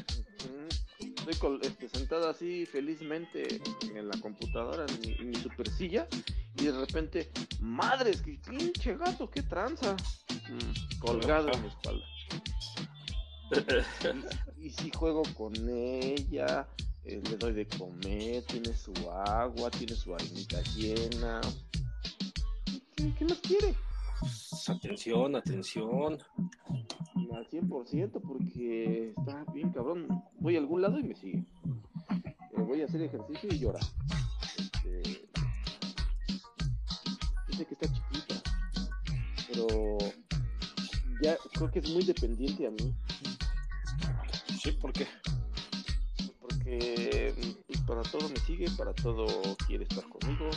[1.27, 3.59] Estoy col- este, sentado así felizmente
[3.95, 6.07] en la computadora, en mi, en mi super silla,
[6.55, 9.95] y de repente, madres, que pinche gato, qué tranza.
[10.47, 12.05] Mm, colgado en mi espalda.
[14.59, 16.67] Y, y si juego con ella,
[17.03, 21.41] eh, le doy de comer, tiene su agua, tiene su harinita llena.
[22.95, 23.75] ¿Qué, qué más quiere?
[24.67, 26.17] Atención atención
[27.33, 30.07] Al 100% porque está bien cabrón.
[30.39, 31.43] Voy a algún lado y me sigue.
[32.51, 33.79] Eh, voy a hacer ejercicio y llora.
[34.57, 35.27] Este,
[37.47, 38.41] Dice que está chiquita,
[39.47, 39.97] pero
[41.21, 42.93] ya creo que es muy dependiente a mí.
[44.61, 45.07] sí ¿por qué?
[46.39, 47.33] Porque
[47.67, 49.25] pues, para todo me sigue, para todo
[49.67, 50.49] quiere estar conmigo.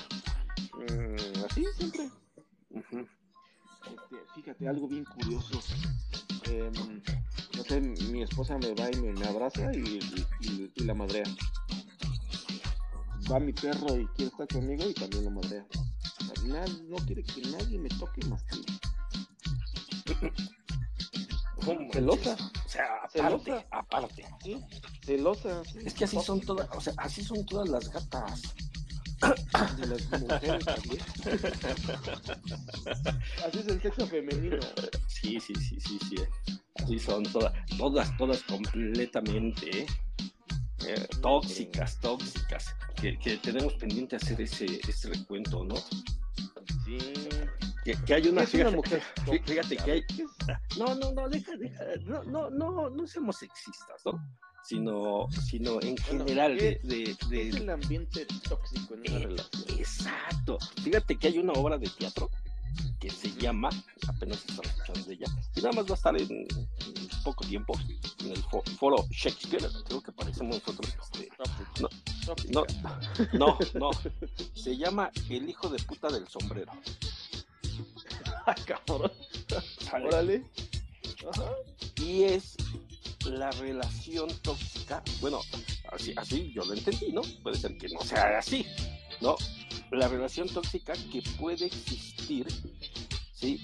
[0.75, 2.11] Mm, así siempre.
[2.71, 3.07] Ujú.
[3.95, 5.61] Este, fíjate, algo bien curioso.
[6.51, 6.73] Em,
[7.57, 10.95] no sé, mi esposa me va y me, me abraza y, y- y- y la
[10.95, 11.25] madrea.
[13.31, 15.67] Va mi perro y quiere estar conmigo y también lo madrea.
[16.47, 18.57] Na- no quiere que nadie me toque más que.
[21.93, 22.37] Celosa.
[22.65, 23.67] O sea, aparte, Celosa.
[23.71, 24.25] aparte.
[24.43, 24.65] ¿sí?
[25.05, 25.63] Celosa.
[25.65, 25.79] sí.
[25.85, 28.55] Es que así son todas, o sea, así son todas las gatas.
[29.21, 31.03] De las mujeres también.
[33.47, 34.59] Así es el sexo femenino.
[35.09, 36.17] Sí, sí, sí, sí, sí.
[36.77, 39.81] Así son todas, todas, todas completamente.
[39.81, 39.87] ¿eh?
[40.87, 42.75] Eh, tóxicas, tóxicas.
[43.01, 45.77] Que, que tenemos pendiente hacer ese, ese recuento, ¿no?
[46.85, 46.99] Sí.
[47.89, 50.77] Que, que hay una, es una fíjate, mujer fí- fíjate que hay, ¿Qué es?
[50.79, 54.23] no, no, no, deja, deja, no, no, no, no seamos sexistas, ¿no?
[54.63, 59.01] Sino, sino en Bueno, general de, ¿qué- de, ¿Qué de- es el ambiente tóxico en
[59.01, 59.65] una Eh, relación?
[59.79, 60.59] Exacto.
[60.85, 62.29] Fíjate que hay una obra de teatro
[63.01, 63.71] que se llama,
[64.07, 65.27] apenas estamos escuchando de ella,
[65.57, 67.73] y nada más va a estar en, en poco tiempo
[68.21, 70.95] en el fo- foro Shakespeare, creo que parecemos nosotros.
[71.15, 71.29] Este,
[71.81, 71.89] no,
[72.53, 72.67] no,
[73.33, 73.91] no, no.
[74.55, 76.73] Se llama El hijo de puta del sombrero.
[78.67, 79.13] Cabrón.
[79.93, 80.45] Órale.
[81.31, 81.51] Ajá.
[81.97, 82.57] Y es
[83.27, 85.41] la relación tóxica, bueno,
[85.93, 87.23] así, así yo lo entendí, ¿no?
[87.43, 88.67] Puede ser que no sea así,
[89.21, 89.37] ¿no?
[89.91, 92.47] La relación tóxica que puede existir,
[93.33, 93.61] ¿sí?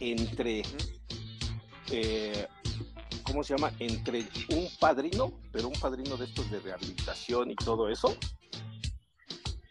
[0.00, 0.62] Entre,
[1.90, 2.46] eh,
[3.24, 3.72] ¿cómo se llama?
[3.78, 8.16] Entre un padrino, pero un padrino de estos de rehabilitación y todo eso,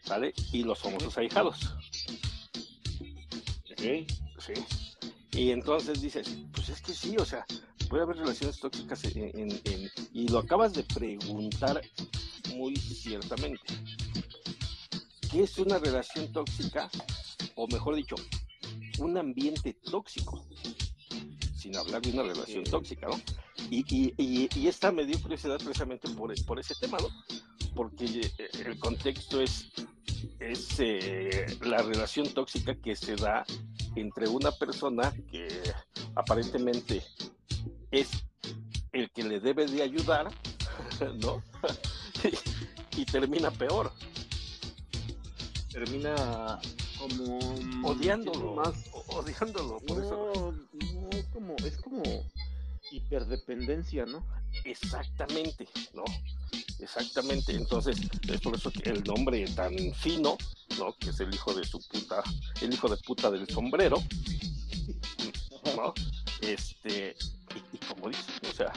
[0.04, 0.34] ¿sale?
[0.52, 1.74] Y los famosos ahijados.
[3.78, 4.06] Ok.
[4.38, 4.52] Sí.
[5.32, 7.44] Y entonces dices, pues es que sí, o sea,
[7.88, 11.80] puede haber relaciones tóxicas en, en- en- y lo acabas de preguntar
[12.54, 13.60] muy ciertamente.
[15.30, 16.90] ¿Qué es una relación tóxica?
[17.54, 18.16] O mejor dicho,
[18.98, 20.44] un ambiente tóxico.
[21.56, 22.70] Sin hablar de una relación Sí.
[22.70, 23.20] tóxica, ¿no?
[23.70, 27.08] Y, y- y- y esta me dio curiosidad precisamente por, por ese tema, ¿no?
[27.74, 28.06] Porque
[28.38, 29.66] eh, el contexto es,
[30.40, 33.44] es eh, la relación tóxica que se da
[33.96, 35.48] entre una persona que
[36.14, 37.02] aparentemente
[37.90, 38.08] es
[38.92, 40.30] el que le debe de ayudar,
[41.20, 41.42] ¿no?
[42.96, 43.92] y, termina peor,
[45.70, 46.58] Termina
[46.98, 47.38] como.
[47.88, 48.74] odiándolo, Más.
[49.08, 50.32] odiándolo, por eso.
[50.34, 52.02] No, no, es como, es como
[52.90, 54.24] hiperdependencia, ¿no?
[54.64, 56.04] Exactamente, ¿no?
[56.78, 57.98] Exactamente, entonces
[58.28, 60.36] es por eso que el nombre tan fino,
[61.00, 62.22] Que es el hijo de su puta,
[62.62, 64.02] el hijo de puta del sombrero,
[65.76, 65.92] ¿no?
[66.40, 67.16] Este,
[67.72, 68.72] y, como dice, o sea,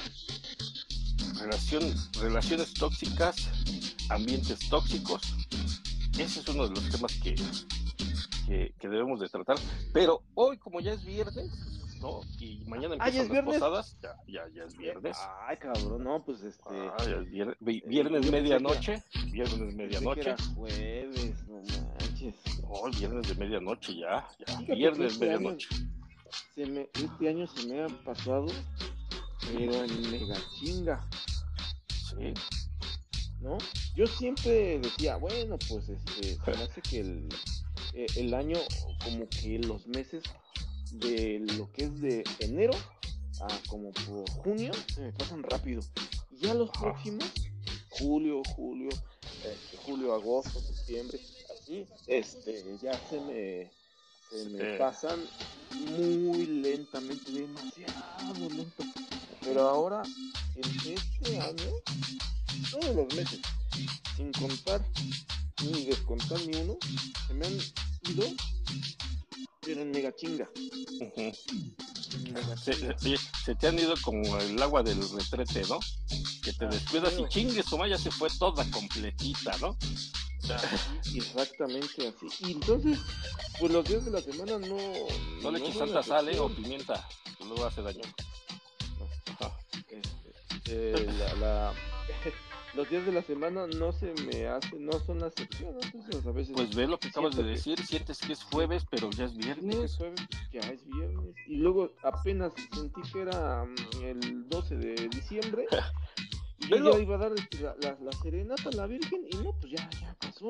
[1.39, 1.83] relación,
[2.19, 3.36] relaciones tóxicas,
[4.09, 5.21] ambientes tóxicos,
[6.18, 7.36] ese es uno de los temas que,
[8.48, 9.57] que, que debemos de tratar.
[9.94, 11.51] Pero hoy, como ya es viernes,
[12.01, 12.21] ¿no?
[12.39, 13.59] Y mañana Ah, ¿ya empiezan es las viernes?
[13.59, 15.18] posadas, ya, ya, ya es viernes.
[15.48, 16.63] Ay, cabrón, no, pues este.
[16.69, 20.36] Ah, ya es eh, viernes medianoche, viernes medianoche.
[20.56, 22.36] jueves, no manches.
[22.68, 25.68] Oh, viernes de medianoche ya, ya, Fíjate viernes este año- medianoche.
[26.56, 28.45] se me, este año se me ha pasado,
[29.48, 31.07] pero en mega chinga,
[31.88, 32.33] Sí.
[33.42, 33.57] ¿no?
[33.95, 37.30] Yo siempre decía, bueno, pues este, se me hace que el,
[37.94, 38.57] eh, el año,
[39.03, 40.24] como que los meses
[40.92, 42.74] de lo que es de enero
[43.42, 45.82] a como por junio, se me pasan rápido.
[46.30, 46.82] Y ya los Ajá.
[46.82, 47.26] próximos,
[47.90, 48.90] julio, julio,
[49.44, 51.20] este, julio, agosto, septiembre,
[51.54, 53.72] así, este, ya se me,
[54.30, 55.20] se me pasan
[55.98, 58.84] muy lentamente, demasiado lento.
[59.42, 60.04] Pero ahora,
[60.56, 61.72] en este año,
[62.70, 63.40] todos los meses,
[64.16, 64.86] sin contar
[65.64, 66.78] ni descontar ni uno,
[67.28, 68.26] se me han ido,
[69.62, 70.50] pero en mega chinga.
[72.34, 72.98] Mega Se, chinga.
[72.98, 75.80] se- se te han ido como el agua del retrete, ¿no?
[76.44, 79.78] Que te Ah, descuidas y chingue su ya se fue toda completita, ¿no?
[80.50, 82.28] Así, Exactamente así.
[82.48, 83.00] Y entonces,
[83.60, 84.78] pues los días de la semana no.
[85.44, 86.40] No le tanta sal ¿eh?
[86.40, 87.08] o pimienta,
[87.48, 88.02] luego hace daño.
[89.40, 89.58] Ajá.
[89.72, 90.31] Este,
[90.94, 91.74] eh, la- la-
[92.74, 95.76] los días de la semana no se me hacen, no son la excepción.
[95.82, 96.54] Entonces, a veces.
[96.56, 99.32] Pues ve lo que acabas de que- decir, sientes que es jueves, pero ya es
[99.32, 99.96] es viernes.
[99.98, 100.20] jueves,
[100.52, 101.36] ya es viernes.
[101.48, 105.66] Y luego apenas sentí que era mm, el 12 de diciembre.
[106.64, 109.26] Y yo ya iba a dar este, la, la- la serenata a la Virgen.
[109.32, 110.48] Y no, pues ya, ya pasó.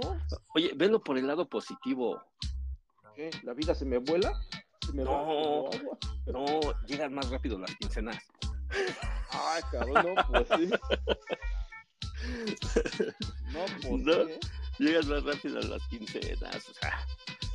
[0.56, 2.22] Oye, velo por el lado positivo.
[3.16, 3.30] ¿Qué?
[3.44, 4.34] ¿La vida se me vuela?
[4.86, 5.70] ¿Se me No.
[6.26, 6.46] No,
[6.86, 8.22] llegan más rápido las quincenas.
[9.32, 10.70] Ay, cabrón, no, pues sí.
[13.54, 14.14] No, pues No.
[14.14, 14.40] ¿eh?
[14.80, 16.70] Llegan más rápido las quincenas.
[16.70, 17.06] O sea,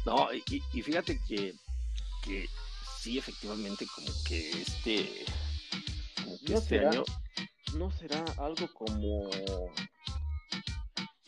[0.04, 1.54] no, y, y- y fíjate que,
[2.22, 2.46] que
[2.98, 5.24] sí, efectivamente, como que este,
[6.22, 6.90] como que ¿No este será?
[6.90, 7.04] año,
[7.76, 9.28] ¿No será algo como...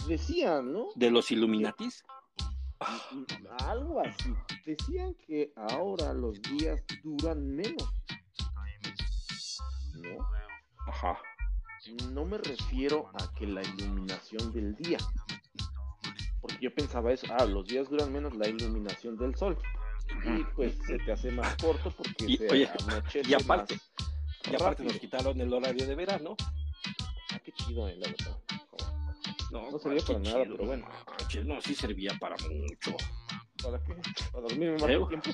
[0.06, 0.86] Decían, ¿no?
[0.94, 2.02] de los Illuminatis,
[3.64, 4.32] Algo así.
[4.64, 7.88] Decían que ahora los días duran menos.
[9.94, 10.26] ¿No?
[10.86, 11.18] ajá,
[12.12, 14.98] No me refiero a que la iluminación del día.
[16.40, 19.58] Porque yo pensaba eso, ah, los días duran menos la iluminación del sol.
[20.24, 22.68] Y pues se te hace más corto porque Y, se oye,
[23.24, 23.90] y aparte- más
[24.50, 26.34] y aparte nos quitaron el horario de verano.
[27.32, 28.38] Ah, qué chido, eh, la verdad.
[29.50, 30.88] No, No servía para nada, chido, pero bueno.
[31.44, 32.96] no sí servía para mucho.
[33.62, 33.94] ¿Para qué?
[34.32, 35.08] ¿Para dormirme más Creo.
[35.08, 35.30] tiempo?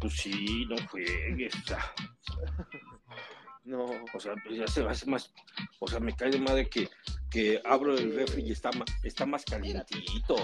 [0.00, 1.54] Pues sí, no juegues,
[3.66, 3.84] No.
[4.14, 5.32] o sea, pues ya se hacer más,
[5.80, 6.88] o sea, me cae de madre que,
[7.30, 8.70] que abro el refri y está,
[9.02, 10.36] está más calientito.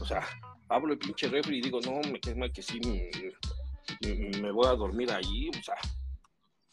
[0.00, 0.26] O sea,
[0.68, 3.08] abro el pinche refri y digo, no, me cae mal que sí, me,
[4.00, 5.76] me- me voy a dormir ahí, o sea,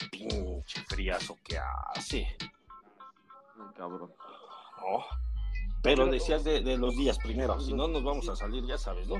[0.09, 1.59] pinche friazo que
[1.95, 2.35] hace,
[3.77, 4.11] Cabrón.
[4.81, 5.05] ¿no?
[5.83, 9.07] Pero decías de, de los días primero, si no nos vamos a salir, ya sabes,
[9.07, 9.15] ¿no?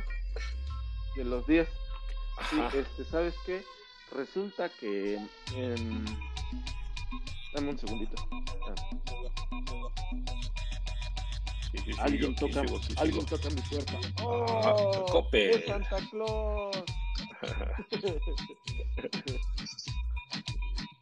[1.16, 1.68] De los días.
[2.50, 3.63] Sí, este, ¿sabes qué?
[4.11, 5.19] Resulta que.
[5.56, 6.06] em,
[7.53, 8.15] dame un segundito.
[8.31, 8.39] Ah,
[11.71, 12.61] Sí, sí, sí, alguien yo toca,
[12.97, 14.00] alguien toca mi puerta.
[14.17, 15.06] Ah, ¡Oh!
[15.11, 15.51] Coppel.
[15.51, 16.83] ¡Es Santa Claus!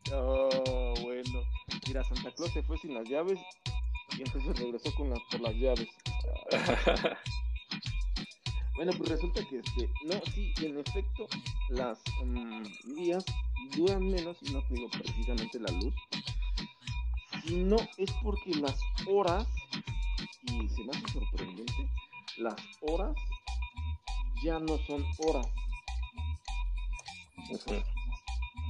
[0.12, 1.44] oh, bueno.
[1.88, 3.40] Mira, Santa Claus se fue sin las llaves
[4.18, 5.88] y entonces regresó con las, por las llaves.
[8.78, 11.28] Bueno, pues resulta que este, no, sí, en efecto,
[11.70, 12.62] las mm,
[12.96, 13.26] días
[13.76, 15.96] duran menos, y no te digo precisamente la luz,
[17.44, 19.48] sino es porque las horas,
[20.44, 21.90] y se me hace sorprendente,
[22.38, 23.16] las horas
[24.44, 25.48] ya no son horas.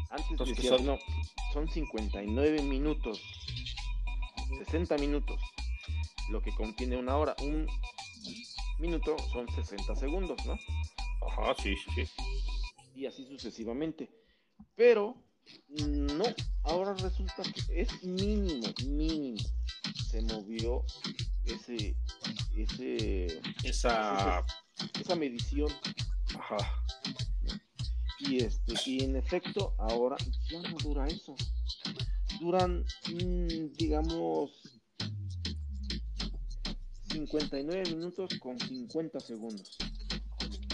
[0.09, 0.85] Antes Entonces, ¿qué decían, son?
[0.85, 0.99] no,
[1.51, 3.21] son 59 minutos,
[4.67, 5.41] 60 minutos,
[6.29, 7.35] lo que contiene una hora.
[7.41, 7.67] Un
[8.79, 10.53] minuto son 60 segundos, ¿no?
[11.27, 12.11] Ajá, sí, sí, sí.
[12.95, 14.09] y así sucesivamente.
[14.75, 15.15] Pero
[15.69, 16.25] no,
[16.63, 19.37] ahora resulta que es mínimo, mínimo.
[20.09, 20.85] Se movió
[21.45, 21.95] ese,
[22.55, 24.45] ese, Esa,
[24.99, 25.71] esa medición
[26.35, 26.57] ajá,
[28.19, 30.17] y este, y en efecto ahora
[30.49, 31.35] ya no dura eso.
[32.39, 34.51] Duran, mm, digamos,
[37.25, 39.77] 59 minutos con 50 segundos.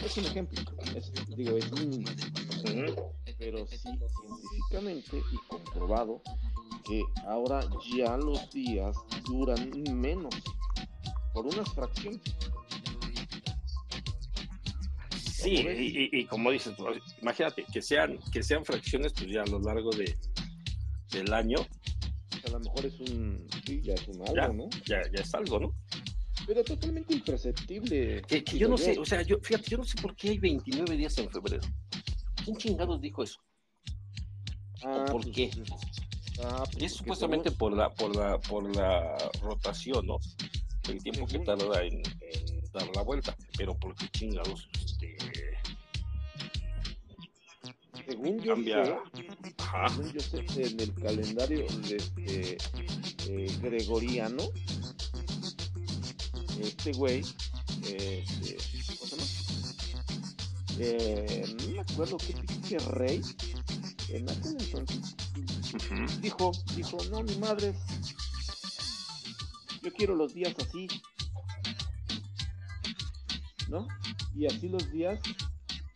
[0.04, 0.62] Es un ejemplo,
[0.96, 2.10] es- digo, es mínimo.
[3.40, 6.22] pero sí científicamente y comprobado
[6.86, 7.62] que ahora
[7.98, 8.96] ya los días
[9.26, 10.34] duran menos
[11.34, 12.22] por unas fracciones.
[15.20, 19.42] Sí, y, y- y como dices, pues, imagínate que sean, que sean fracciones, pues ya
[19.44, 20.16] a lo largo de,
[21.12, 21.58] del año,
[22.46, 24.48] A lo mejor es un, sí, ya es un algo, Ya.
[24.50, 24.70] ¿no?
[24.86, 25.74] ya, ya es algo, ¿no?
[26.46, 28.22] Pero totalmente imperceptible.
[28.24, 30.96] Que yo no sé, o sea, yo, fíjate, yo no sé por qué hay 29
[30.98, 31.64] días en febrero.
[32.44, 33.40] ¿Quién chingados dijo eso?
[34.84, 35.52] Ah, por pues, qué?
[36.44, 40.18] ah, pues, Es porque supuestamente por la, por la, por la rotación, ¿no?
[40.90, 43.36] El tiempo que tarda en, en dar la vuelta.
[43.58, 45.16] Pero por qué chingados este,
[48.06, 48.86] según yo cambia.
[48.86, 49.90] sé, Ajá.
[49.90, 52.58] según yo sé, en el calendario de este,
[53.30, 54.44] eh, gregoriano,
[56.60, 57.22] este güey,
[57.86, 58.57] este,
[58.88, 59.24] ¿cómo se llama?
[60.79, 63.22] Eh, no me acuerdo qué pinche rey,
[64.10, 65.15] en aquel entonces,
[66.22, 67.74] dijo, dijo, no, mi madre,
[69.81, 70.88] yo quiero los días así,
[73.69, 73.88] ¿no?
[74.36, 75.19] Y así los días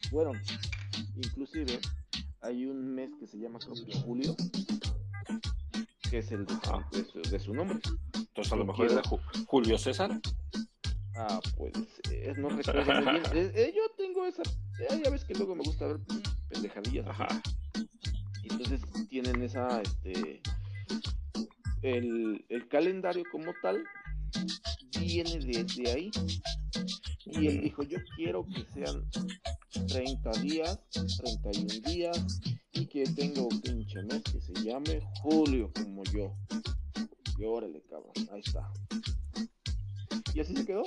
[0.09, 0.39] fueron.
[1.15, 1.79] Inclusive
[2.41, 4.35] hay un mes que se llama creo que julio,
[6.09, 6.87] que es el de, su- Ah.
[6.91, 7.79] de su, de su nombre.
[8.13, 10.19] Entonces a lo mejor era Ju- Julio César.
[11.19, 11.73] Ah, pues
[12.11, 13.23] eh, no recuerdo muy bien.
[13.33, 14.43] Eh, eh, yo tengo esa,
[15.03, 15.99] ya ves que luego me gusta ver
[16.49, 17.07] pendejadillas.
[17.07, 17.27] Ajá.
[18.43, 20.41] Y entonces tienen esa, este,
[21.81, 23.83] el, el calendario como tal
[24.99, 26.11] viene desde ahí.
[27.25, 29.03] Y él dijo, yo quiero que sean
[29.87, 32.41] 30 días, 31 días,
[32.73, 36.35] y que tenga un pinche mes que se llame Julio, como yo.
[37.37, 38.71] Y órale, cabrón, ahí está.
[40.33, 40.83] Y así se quedó.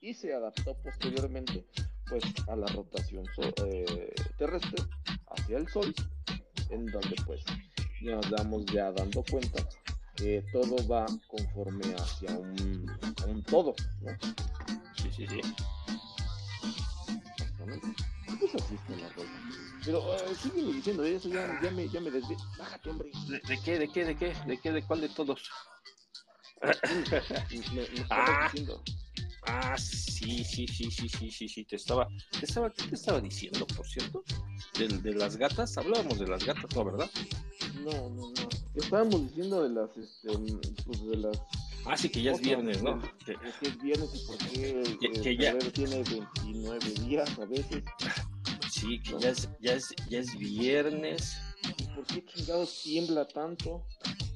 [0.00, 1.66] Y se adaptó posteriormente
[2.08, 4.82] pues a la rotación so- eh, terrestre
[5.30, 5.94] hacia el sol
[6.70, 7.42] en donde pues
[8.00, 9.62] nos damos ya dando cuenta
[10.16, 12.86] que todo va conforme hacia un,
[13.46, 14.10] todo ¿no?
[14.96, 15.40] Sí, sí, sí.
[18.38, 19.30] Pues así está la cosa
[19.84, 23.62] pero eh, sígueme diciendo eso ya, ya me ya me desvié bájate hombre ¿De, de
[23.62, 25.50] qué, de qué, de qué, de qué, de cuál de todos?
[26.62, 28.82] Me, me estabas Ah.
[29.50, 32.06] Ah, sí, sí, sí, sí, sí, sí, sí, te estaba,
[32.38, 34.22] te estaba, ¿qué te estaba diciendo, por cierto?
[34.78, 37.10] De las gatas, hablábamos de las gatas, ¿no, verdad?
[37.84, 40.28] no no no estábamos diciendo de las este
[40.84, 41.38] pues de las
[41.86, 43.00] Ah, sí, que ya es viernes, ¿no?
[43.24, 47.38] Que- Es que es viernes y por qué Que- que ya- febrero tiene 29 días
[47.38, 47.84] a veces.
[48.70, 51.38] sí, que ya es, ya es, ya es viernes.
[51.78, 53.86] ¿Y ¿Por qué chingados tiembla tanto?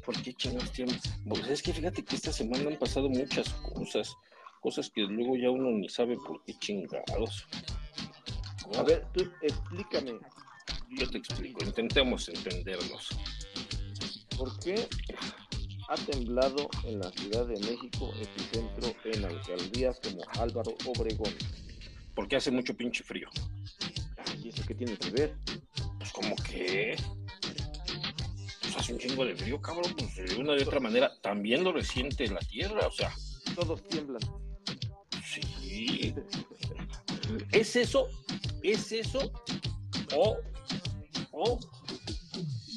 [0.05, 0.99] ¿Por qué chingados tienen?
[1.29, 4.17] Pues es que fíjate que esta semana han pasado muchas cosas,
[4.61, 7.47] cosas que luego ya uno ni sabe por qué chingados.
[8.77, 10.19] A ver, tú explícame,
[10.91, 13.11] Yo te explico, intentemos entendernos.
[14.43, 14.89] ¿por qué
[15.89, 21.33] ha temblado en la Ciudad de México, epicentro en alcaldías como Álvaro Obregón?
[22.15, 23.29] Porque hace mucho pinche frío.
[24.43, 25.37] ¿Y eso qué tiene que ver?
[25.99, 26.97] Pues como que
[28.73, 29.95] pues hace un chingo de frío, cabrón.
[29.97, 33.13] Pues de una de otra manera también lo resiente la tierra, o sea,
[33.55, 34.21] Todos tiemblan.
[35.25, 36.15] sí.
[37.51, 38.09] ¿Es eso?
[38.63, 39.33] ¿Es eso?
[40.17, 40.37] O,
[41.33, 41.59] o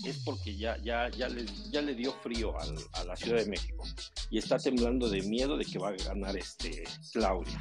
[0.06, 3.48] es porque ya, ya, ya, le, ya le dio frío al- a la Ciudad de
[3.48, 3.84] México
[4.30, 7.60] y está temblando de miedo de que va a ganar este Claudia.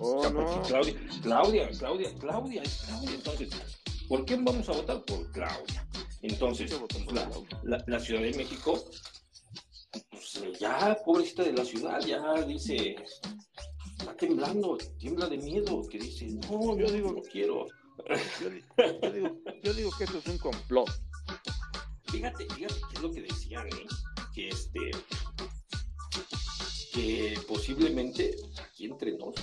[0.00, 0.62] O Oh, sea, no.
[0.62, 3.10] Claudia, Claudia, Claudia, Claudia, es Claudia.
[3.14, 3.50] Entonces,
[4.08, 5.86] ¿por qué vamos a votar por Claudia?
[6.24, 6.70] Entonces,
[7.12, 7.30] la,
[7.64, 8.82] la- la Ciudad de México,
[10.10, 12.96] pues ya, pobrecita de la ciudad, ya dice,
[13.98, 17.66] está temblando, tiembla de miedo, que dice, no, yo digo, no quiero.
[18.40, 18.64] Yo, di-
[19.02, 20.90] yo digo, yo digo que eso es un complot.
[22.10, 23.86] Fíjate, fíjate qué es lo que decían, ¿eh?
[24.34, 24.90] que este,
[26.92, 29.34] que posiblemente aquí entre nos,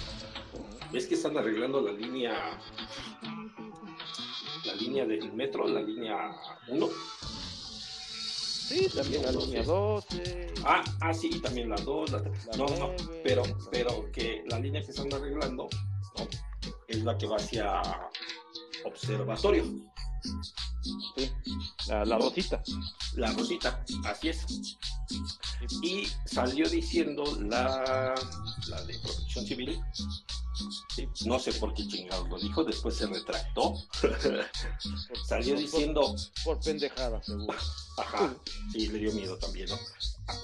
[0.92, 2.60] ves que están arreglando la línea,
[4.82, 6.36] línea del metro, la línea
[6.68, 6.90] 1.
[8.68, 10.54] Sí, también la línea 12.
[10.64, 14.60] Ah, ah, sí, y también la 2, la, la no, no, pero, pero que la
[14.60, 15.68] línea que están arreglando
[16.18, 16.28] ¿no?
[16.88, 17.82] es la que va hacia
[18.86, 19.66] observatorio,
[21.16, 21.32] sí,
[21.88, 22.64] la, la rosita.
[23.16, 24.46] la rosita, así es.
[25.84, 28.16] Y salió diciendo la,
[28.70, 29.80] la de protección civil,
[31.26, 33.76] no sé por qué chingados lo dijo, después se retractó,
[35.28, 37.58] salió por- diciendo, Por pendejada, seguro.
[37.98, 38.36] ajá,
[38.74, 39.78] y le dio miedo también, ¿no?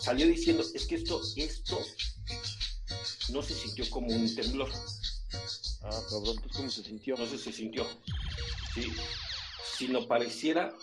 [0.02, 1.80] Salió diciendo, es que esto, esto
[3.30, 4.70] no se sintió como un temblor.
[5.84, 7.16] Ah, cabrón, ¿tú cómo se sintió?
[7.18, 7.86] no sé si sintió,
[8.74, 8.92] sí,
[9.78, 10.74] sino pareciera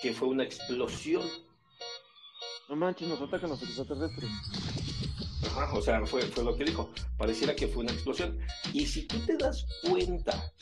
[0.00, 1.22] que fue una explosión.
[2.68, 4.30] No manches, nos atacan los extraterrestres.
[5.72, 6.90] O sea, fue, fue lo que dijo.
[7.16, 8.38] Pareciera que fue una explosión.
[8.72, 10.52] Y si tú te das cuenta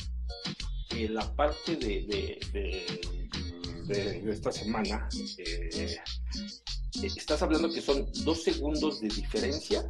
[0.88, 2.40] que la parte de, de,
[3.86, 5.08] de- esta semana,
[5.38, 5.96] eh,
[7.02, 9.84] estás hablando que son dos segundos de diferencia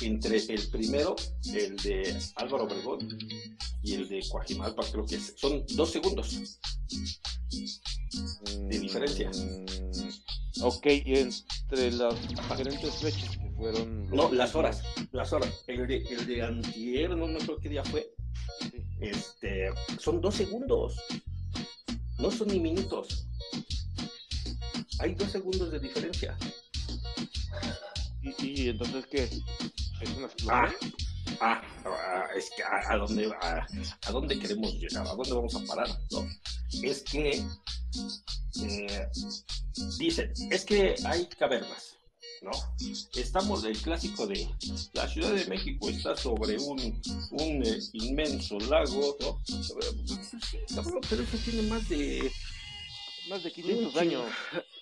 [0.00, 1.16] entre el primero,
[1.52, 3.18] el de Álvaro Obregón,
[3.82, 6.58] y el de Coajimalpa, creo que son dos segundos.
[8.68, 9.30] De diferencia.
[10.62, 14.08] Ok, y entre las diferentes fechas que fueron.
[14.10, 14.82] No, las horas,
[15.12, 15.64] las horas.
[15.66, 18.12] El de, el de antier, no me acuerdo qué día fue,
[18.60, 18.82] Sí.
[19.00, 20.96] este, son dos segundos.
[22.18, 23.26] No son ni minutos.
[24.98, 26.36] Hay dos segundos de diferencia.
[28.22, 29.24] ¿Y, y entonces qué?
[29.24, 30.72] ¿Es una Ah?
[31.40, 33.66] Ah, ah, es que a, a dónde, a,
[34.06, 36.26] a dónde queremos llegar, a dónde vamos a parar, ¿no?
[36.82, 37.42] Es que
[38.62, 39.08] eh,
[39.98, 41.96] dicen, es que hay cavernas,
[42.42, 42.50] ¿no?
[43.14, 44.48] Estamos del clásico de
[44.94, 46.80] la Ciudad de México está sobre un,
[47.32, 49.40] un eh, inmenso lago, ¿no?
[51.08, 52.30] Pero eso tiene más de
[53.28, 54.30] Más de 500 un años.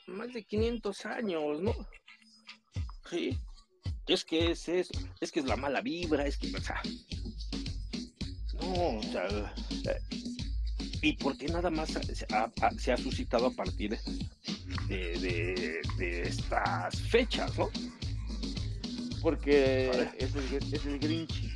[0.07, 1.75] Más de 500 años, ¿no?
[3.11, 3.39] Sí.
[4.07, 6.81] Es que es eso, es que es la mala vibra, es que, o sea,
[8.61, 10.01] no, o sea, eh,
[11.03, 13.99] ¿y por qué nada más se ha, ha- se ha suscitado a partir
[14.89, 17.71] de, de- de estas fechas, ¿no?
[19.23, 21.51] Porque es el, es el Grinch.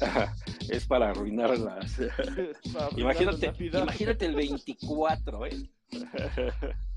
[0.68, 1.92] es para arruinar las...
[2.72, 5.70] Para Imagínate, imagínate el 24, ¿eh?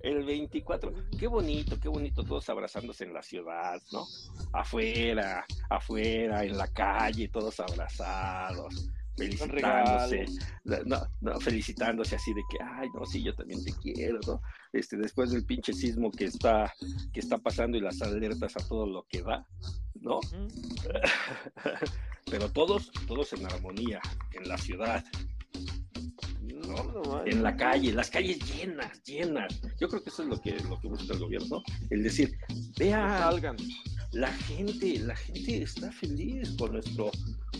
[0.00, 4.06] El 24, qué bonito, qué bonito, todos abrazándose en la ciudad, ¿no?
[4.52, 10.26] Afuera, afuera, en la calle, todos abrazados, felicitándose,
[10.64, 14.42] no, no, felicitándose así de que, ay, no, sí, yo también te quiero, ¿no?
[14.72, 16.72] Este, después del pinche sismo que está,
[17.12, 19.46] que está pasando y las alertas a todo lo que da,
[19.94, 20.20] ¿no?
[22.30, 24.00] Pero todos, todos en armonía,
[24.32, 25.04] en la ciudad,
[26.66, 29.60] No, no en la calle, las calles llenas, llenas.
[29.80, 32.36] Yo creo que eso es lo que, lo que busca el gobierno, el decir,
[32.78, 33.56] vea, salgan.
[34.12, 37.10] la gente, la gente está feliz con nuestro,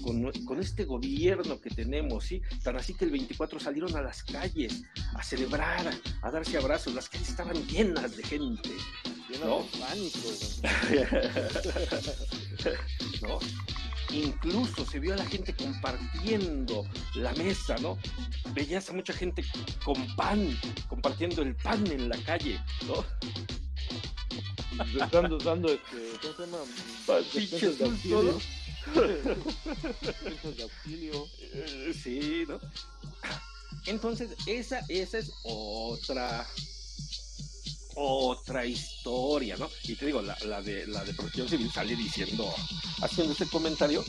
[0.02, 2.40] con, con este gobierno que tenemos, ¿sí?
[2.62, 4.82] Tan así que el 24 salieron a las calles
[5.14, 5.92] a celebrar,
[6.22, 8.70] a darse abrazos, las calles estaban llenas de gente,
[9.28, 9.62] Lleno No.
[9.64, 10.28] de pánico.
[13.22, 13.38] ¿no?
[14.10, 17.98] Incluso se vio a la gente compartiendo la mesa, ¿no?
[18.52, 19.44] Veías a mucha gente
[19.84, 23.04] con pan, compartiendo el pan en la calle, ¿no?
[25.10, 26.58] Dando, dando este, ¿cómo se llama?
[27.32, 28.40] Despensas de auxilio.
[30.56, 31.28] de auxilio.
[31.40, 32.60] Eh, Sí, ¿no?
[33.86, 36.46] Entonces, esa, esa es otra
[37.96, 39.68] otra historia, ¿no?
[39.84, 42.52] Y te digo, la, la de la de protección civil sale diciendo,
[43.02, 44.04] haciendo ese comentario,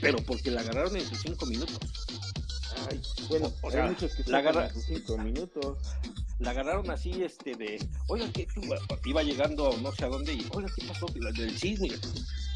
[0.00, 1.78] pero porque la agarraron en sus cinco minutos.
[2.90, 5.78] Ay, bueno, O hay sea, muchos que la agarra- en sus cinco minutos.
[6.38, 8.46] La agarraron así, este, de, oiga, que
[9.06, 11.06] iba llegando no sé a dónde y, oiga, ¿qué pasó?
[11.14, 11.86] La del sismo.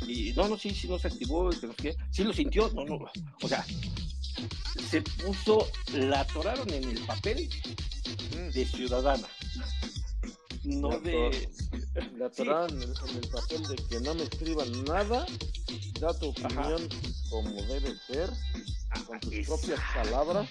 [0.07, 1.97] Y, no, no, sí, sí, no se activó, que no sé qué.
[2.11, 2.99] sí lo sintió, no, no.
[3.43, 3.65] O sea,
[4.91, 7.49] se puso, la atoraron en el papel
[8.53, 9.29] de ciudadana,
[10.65, 11.49] no La de...
[12.19, 15.27] La atoraron en, en el papel de que no me escriban nada,
[16.01, 16.67] da tu Ajá.
[16.67, 16.89] opinión
[17.31, 18.31] como debe ser,
[19.07, 20.49] con tus propias palabras.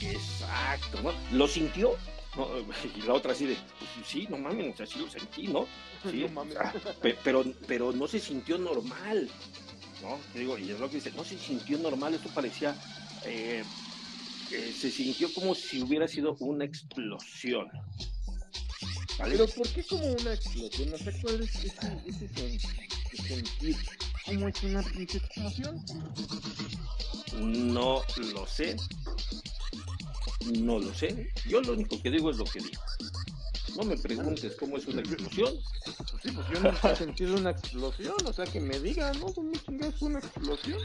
[0.00, 1.12] Exacto, ¿no?
[1.36, 1.96] Lo sintió,
[2.36, 2.48] ¿no?
[2.96, 5.66] y la otra así de, pues, sí, no mames, o sea, sí lo sentí, ¿no?
[6.10, 6.56] Sí, No mames.
[7.22, 9.30] pero, pero no se sintió normal,
[10.02, 10.18] ¿no?
[10.32, 12.76] Te digo, y es lo que dice, no se sintió normal, esto parecía,
[13.24, 13.64] eh,
[14.54, 17.68] eh, se sintió como si hubiera sido una explosión.
[19.18, 19.36] ¿Vale?
[19.36, 20.90] Pero ¿por qué como una explosión?
[20.90, 22.60] No sé cuál es ese, ese sen-
[23.12, 23.76] ese sentir.
[24.26, 25.84] ¿Cómo es una pinche explosión?
[27.38, 28.76] No lo sé.
[30.58, 31.28] No lo sé.
[31.48, 32.80] Yo lo único que digo es lo que digo.
[33.76, 35.52] No me preguntes cómo es una explosión.
[35.84, 39.26] Pues sí, pues yo nunca he sentido una explosión, o sea que me digan, ¿no?
[39.32, 40.78] ¿Cómo chingados una explosión?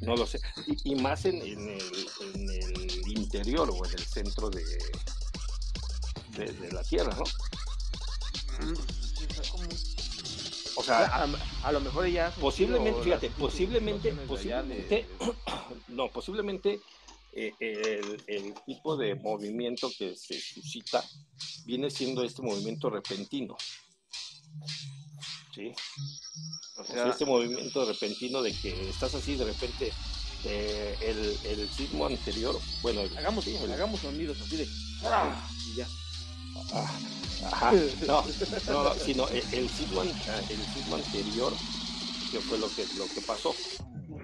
[0.00, 0.40] No lo sé.
[0.66, 4.64] Y, y más en, en el, en el interior o en el centro de,
[6.36, 7.24] de, de la Tierra, ¿no?
[8.66, 8.74] Mm,
[10.76, 11.28] o sea, sea, a,
[11.68, 12.30] a lo mejor ya.
[12.40, 15.86] posiblemente, fíjate, posiblemente, posiblemente, posiblemente.
[15.88, 16.80] no, posiblemente
[17.32, 21.04] eh, el, el tipo de movimiento que se suscita
[21.64, 23.56] viene siendo este movimiento repentino.
[25.54, 25.72] ¿Sí?
[26.76, 29.92] O O sea, sea, este movimiento repentino de que estás así de repente,
[30.44, 34.68] eh, el, el sismo anterior, bueno, el- hagamos, sí, hagamos sonidos así de.
[35.04, 35.48] Ah.
[35.72, 35.88] Y ya.
[36.72, 36.98] ah,
[37.52, 37.72] ajá,
[38.06, 38.24] no,
[38.68, 41.54] no, no, sino el, sismo, el sismo anterior,
[42.30, 43.54] que fue lo que, lo que pasó,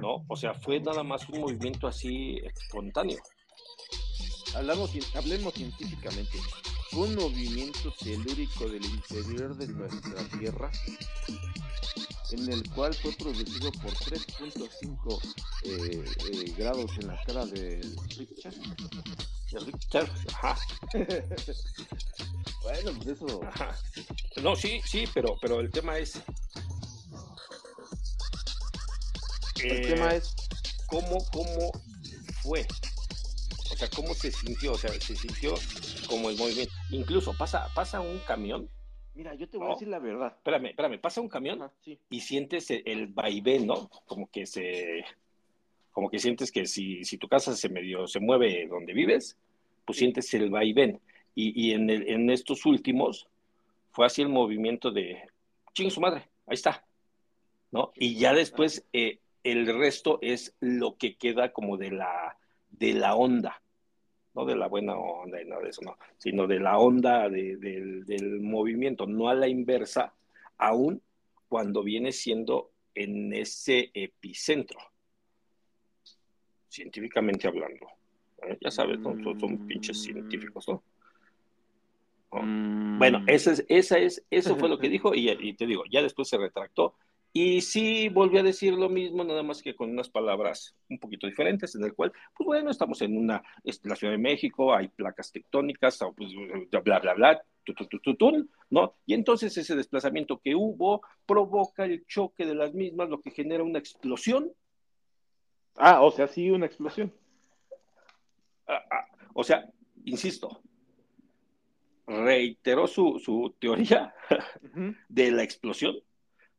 [0.06, 0.24] ¿no?
[0.28, 3.18] O sea, fue nada más un movimiento así espontáneo.
[4.54, 6.38] Hablamos, hablemos científicamente.
[6.90, 10.70] fue un movimiento telúrico del interior de nuestra Tierra,
[12.30, 15.20] en el cual fue producido por 3.5
[15.64, 17.80] eh, eh, grados en la escala de
[18.16, 18.54] Richter.
[19.52, 20.56] De Richter, ajá,
[22.62, 23.40] Bueno, pues eso.
[23.44, 23.76] ajá.
[24.42, 26.20] No, sí, sí, pero, pero el tema es.
[29.70, 30.34] El eh, tema es.
[30.86, 31.72] cómo, cómo
[32.42, 32.66] fue.
[33.72, 35.54] O sea, cómo se sintió, o sea, se sintió
[36.08, 36.72] como el movimiento.
[36.90, 38.68] Incluso pasa, pasa un camión,
[39.14, 40.34] Mira, yo te voy a decir la verdad.
[40.36, 41.98] espérame, espérame, pasa un camión Ajá, sí.
[42.10, 43.88] y sientes el, el vaivén, ¿no?
[44.06, 45.04] Como que se,
[45.90, 49.36] como que sientes que si, si tu casa se medio se mueve donde vives,
[49.86, 50.04] pues Sí.
[50.04, 51.00] sientes el vaivén.
[51.34, 53.26] Y, y en, el- en estos últimos
[53.92, 55.22] fue así el movimiento de,
[55.72, 56.84] ching su madre, ahí está,
[57.72, 57.92] ¿no?
[57.96, 59.18] Y ya después eh,
[59.52, 62.36] el resto es lo que queda como de la,
[62.70, 63.62] de la onda,
[64.34, 67.56] no de la buena onda y nada de eso, no, sino de la onda de-
[67.56, 70.12] del, del movimiento, no a la inversa,
[70.58, 71.00] aún
[71.48, 74.78] cuando viene siendo en ese epicentro,
[76.68, 77.86] científicamente hablando.
[78.42, 78.58] ¿eh?
[78.60, 79.16] Ya sabes, ¿no?
[79.22, 80.82] Son, son pinches científicos, ¿no?
[82.32, 82.42] ¿no?
[82.42, 85.84] Mm, Bueno, esa es, esa es, eso fue lo que dijo y, y te digo,
[85.90, 86.94] ya después se retractó
[87.32, 91.26] y sí volvió a decir lo mismo, nada más que con unas palabras un poquito
[91.26, 94.88] diferentes, en el cual, pues bueno, estamos en una, es la Ciudad de México, hay
[94.88, 96.30] placas tectónicas, o, pues,
[96.82, 98.96] bla, bla, bla, tu, tu, tu, tu, tun, ¿no?
[99.04, 103.62] Y entonces ese desplazamiento que hubo provoca el choque de las mismas, lo que genera
[103.62, 104.52] una explosión.
[105.76, 107.12] Ah, o sea, sí, una explosión.
[108.66, 109.68] Ah, ah, o sea,
[110.04, 110.62] insisto,
[112.06, 114.14] reiteró su, su teoría
[115.08, 115.96] de la explosión,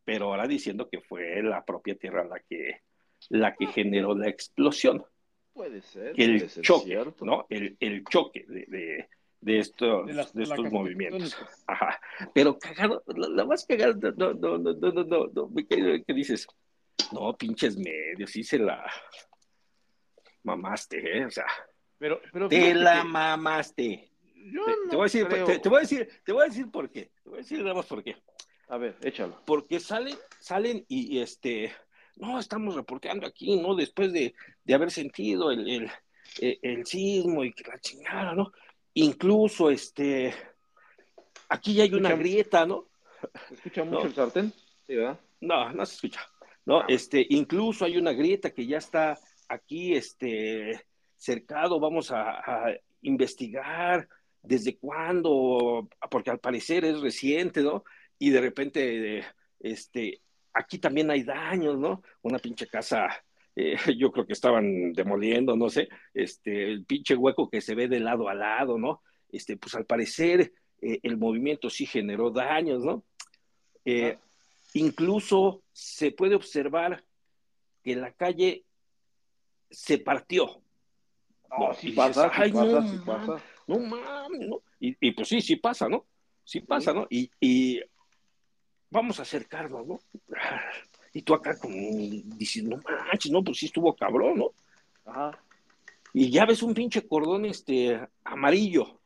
[0.07, 2.79] pero ahora diciendo que fue la propia Tierra la que,
[3.27, 5.03] la que generó la explosión,
[5.51, 6.13] Puede ser.
[6.13, 7.25] que el puede ser choque, cierto.
[7.25, 7.45] ¿no?
[7.49, 9.09] El, el choque de, de,
[9.41, 11.35] de estos, De las de estos movimientos.
[11.67, 11.99] Ajá.
[12.33, 16.13] Pero cagado, la, más cagada, no, no, no, no, no, no, no, me cae que
[16.13, 16.47] dices,
[17.11, 18.89] no, pinches medios, sí se la
[20.43, 21.25] mamaste, ¿eh?
[21.25, 21.47] O sea,
[21.97, 24.09] Pero, pero te la que mamaste.
[24.53, 26.47] yo Te, no te voy a decir, te, te voy a decir, te voy a
[26.47, 27.11] decir por qué.
[27.23, 28.15] Te voy a decir nada más por qué.
[28.69, 29.41] A ver, échalo.
[29.45, 31.71] porque salen, salen y, y, este,
[32.17, 33.75] no, estamos reporteando aquí, ¿no?
[33.75, 35.91] Después de, de haber sentido el, el,
[36.39, 38.51] el- el sismo y que la chingada, ¿no?
[38.93, 40.33] Incluso, este,
[41.49, 42.87] aquí ya hay una grieta, ¿no?
[43.47, 44.05] ¿Se escucha mucho No.
[44.05, 44.53] el sartén?
[44.85, 45.19] Sí, ¿verdad?
[45.39, 46.21] No, no se escucha,
[46.65, 46.79] ¿no?
[46.81, 46.85] Ah.
[46.87, 54.07] Este, incluso hay una grieta que ya está aquí, este, cercado, vamos a, a investigar
[54.41, 57.83] desde cuándo, porque al parecer es reciente, ¿no?
[58.19, 59.23] Y de repente,
[59.59, 60.21] este,
[60.53, 62.01] aquí también hay daños, ¿no?
[62.21, 63.07] Una pinche casa,
[63.55, 67.87] eh, yo creo que estaban demoliendo, no sé, este, el pinche hueco que se ve
[67.87, 69.01] de lado a lado, ¿no?
[69.29, 73.03] Este, pues al parecer eh, el movimiento sí generó daños, ¿no?
[73.85, 74.17] Eh.
[74.73, 77.03] Incluso se puede observar
[77.83, 78.65] que la calle
[79.71, 80.61] se partió.
[81.57, 83.43] No, sí pasa, dices, sí "Ay, pasa, no sí pasa.
[83.65, 84.61] No mames, ¿no?
[84.79, 86.05] Y, y pues sí, sí pasa, ¿no?
[86.43, 87.07] Sí pasa, ¿no?
[87.09, 87.81] Y, y
[88.89, 89.99] vamos a acercarnos, ¿no?
[91.13, 94.51] Y tú acá como dices, no manches, no, pues sí estuvo cabrón, ¿no?
[95.05, 95.39] Ajá.
[96.13, 98.99] Y ya ves un pinche cordón este amarillo.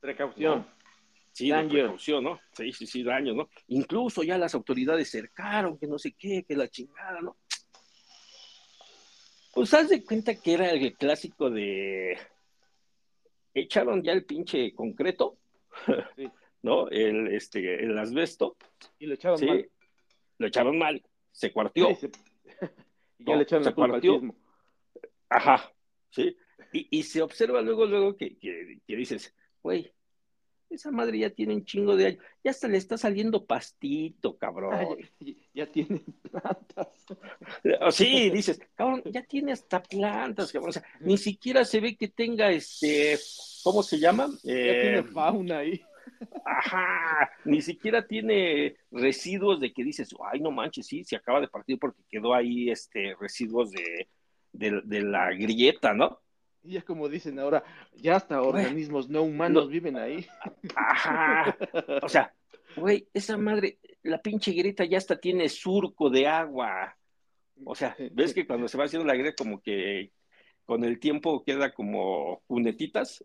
[0.00, 0.66] Precaución.
[1.32, 1.68] Sí, Daño.
[1.70, 2.40] precaución, ¿no?
[2.52, 3.50] Sí, sí, sí, daño, ¿no?
[3.68, 7.36] Incluso ya las autoridades cercaron, que no sé qué, que la chingada, ¿no?
[9.52, 12.18] Pues haz de cuenta que era el clásico de
[13.54, 15.36] echaron ya el pinche concreto,
[16.16, 16.28] Sí.
[16.62, 16.88] ¿no?
[16.88, 18.56] El este el asbesto,
[18.98, 19.70] Y le echaron sí, mal.
[20.38, 22.10] lo echaron mal, se cuartió, Sí, se-
[23.18, 24.14] y ya No, le echaron se la culpa al partió.
[24.14, 24.36] sismo.
[25.28, 25.72] ajá,
[26.10, 26.36] sí,
[26.72, 29.92] y, y se observa luego, luego que, que, que dices, güey,
[30.68, 34.98] esa madre ya tiene un chingo de años, ya hasta le está saliendo pastito, cabrón.
[35.54, 36.88] Ya, tienen plantas.
[37.92, 40.70] Sí, dices, cabrón, ya tiene hasta plantas, cabrón.
[40.70, 43.16] O sea, ni siquiera se ve que tenga este,
[43.62, 44.26] ¿cómo se llama?
[44.42, 45.80] Ya Eh, tiene fauna ahí.
[46.44, 51.48] Ajá, ni siquiera tiene residuos de que dices, ay, no manches, sí, se acaba de
[51.48, 54.08] partir porque quedó ahí este residuos de,
[54.52, 56.20] de, de la grieta, ¿no?
[56.62, 57.62] Y ya como dicen ahora,
[57.94, 60.26] ya hasta organismos no humanos viven ahí.
[60.74, 61.56] Ajá,
[62.02, 62.34] o sea,
[62.76, 66.96] güey, esa madre, la pinche grieta ya hasta tiene surco de agua.
[67.64, 70.12] O sea, ves que cuando se va haciendo la grieta como que
[70.64, 73.24] con el tiempo queda como cunetitas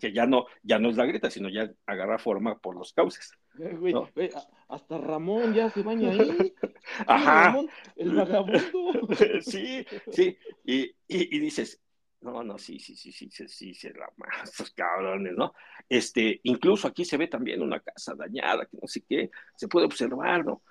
[0.00, 3.32] que ya no, ya no es la grieta, sino ya agarra forma por los cauces.
[3.60, 4.08] Eh, güey, No.
[4.14, 6.54] güey, a- hasta Ramón ya se baña ahí.
[7.06, 7.46] Ajá.
[7.48, 9.08] Ramón, el vagabundo.
[9.42, 11.80] Sí, sí, y, y, y dices,
[12.22, 14.06] No, no, sí, sí, sí, sí, sí, sí, se la
[14.44, 15.54] estos cabrones, ¿no?
[15.88, 19.86] Este, incluso aquí se ve también una casa dañada, que no sé qué, se puede
[19.86, 20.62] observar, ¿no?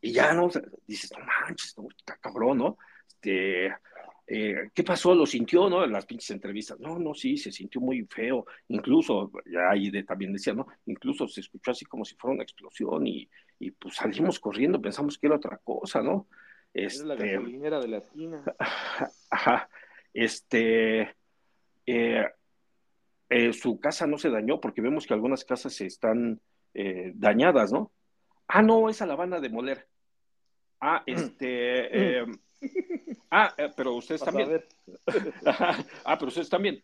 [0.00, 0.48] Y ya, ¿no?
[0.86, 2.78] Dices, no manches, no, está cabrón, ¿no?
[3.06, 3.72] Este,
[4.30, 5.14] eh, ¿qué pasó?
[5.14, 5.82] ¿Lo sintió, no?
[5.82, 6.78] En las pinches entrevistas.
[6.78, 8.44] No, no, sí, se sintió muy feo.
[8.68, 10.66] Incluso, ya ahí de, también decía, ¿no?
[10.84, 15.16] Incluso se escuchó así como si fuera una explosión y, y pues salimos corriendo, pensamos
[15.16, 16.28] que era otra cosa, ¿no?
[16.74, 18.44] Este, la gasolinera de la esquina.
[19.30, 19.70] Ajá.
[20.12, 21.16] Este,
[21.86, 22.26] eh,
[23.30, 26.38] eh, su casa no se dañó porque vemos que algunas casas están
[26.74, 27.92] eh, dañadas, ¿no?
[28.46, 29.88] Ah, no, esa la van a demoler.
[30.80, 31.10] Ah, mm.
[31.10, 32.26] este.
[32.26, 32.47] Mm.
[33.30, 34.64] Ah, pero ustedes también.
[35.46, 36.82] ah, pero ustedes también.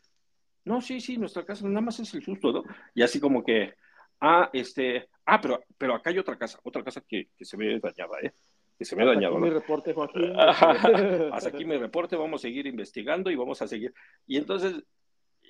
[0.65, 2.63] No, sí, sí, nuestra casa nada más es el susto, ¿no?
[2.95, 3.75] Y así como que,
[4.21, 7.79] ah, este, ah, pero, pero acá hay otra casa, otra casa que, que se ve
[7.81, 8.33] dañada, ¿eh?
[8.79, 9.37] que se me ha dañado.
[9.37, 10.33] Hasta aquí mi reporte, Joaquín.
[11.33, 13.95] Hasta aquí mi reporte, vamos a seguir investigando y vamos a seguir.
[14.27, 14.83] Y entonces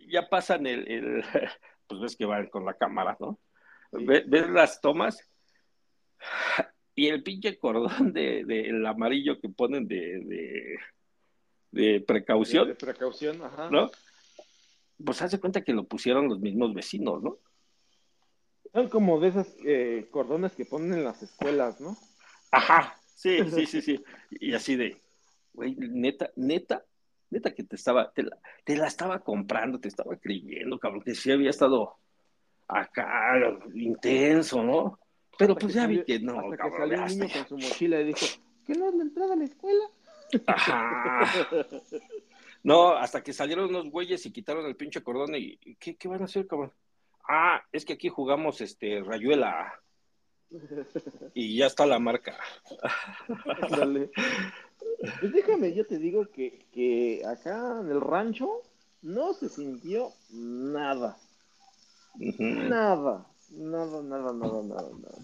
[0.08, 1.24] ya pasan el,
[1.87, 3.38] pues ves que van con la cámara, ¿no?
[3.92, 5.30] Ves, las tomas
[6.94, 10.78] y el pinche cordón del de, amarillo que ponen de,
[11.70, 12.68] de, precaución.
[12.68, 13.70] De, precaución, ajá.
[13.70, 13.90] ¿No?
[15.04, 17.38] Pues hace cuenta que lo pusieron los mismos vecinos, ¿no?
[18.72, 21.96] Son como de esos eh, cordones que ponen en las escuelas, ¿no?
[22.50, 24.04] Ajá, Sí, sí, sí, sí.
[24.30, 25.00] Y así de,
[25.52, 26.85] güey, neta, neta,
[27.30, 31.50] neta que te estaba, te la, estaba comprando, te estaba creyendo, cabrón, que sí había
[31.50, 31.96] estado
[32.68, 33.35] acá
[33.74, 34.98] intenso, ¿no?
[35.38, 38.05] Pero pues ya vi que no, hasta Que salió un niño con su mochila y
[38.05, 38.27] dijo,
[38.66, 39.85] ¿qué no es la entrada a la escuela?
[40.47, 41.31] Ajá.
[42.62, 46.23] No, hasta que salieron unos güeyes y quitaron el pinche cordón y ¿qué, qué van
[46.23, 46.73] a hacer, cabrón?
[47.29, 49.81] Ah, es que aquí jugamos este rayuela.
[51.35, 52.38] Y ya está la marca.
[53.70, 54.11] Dale.
[55.20, 58.62] Pues déjame, yo te digo que, que acá en el rancho
[59.03, 61.18] no se sintió nada.
[62.16, 65.20] Nada, nada, nada, nada, nada, nada.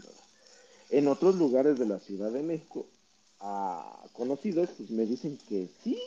[0.90, 2.86] En otros lugares de la Ciudad de México,
[3.40, 5.98] a conocidos, pues me dicen que sí,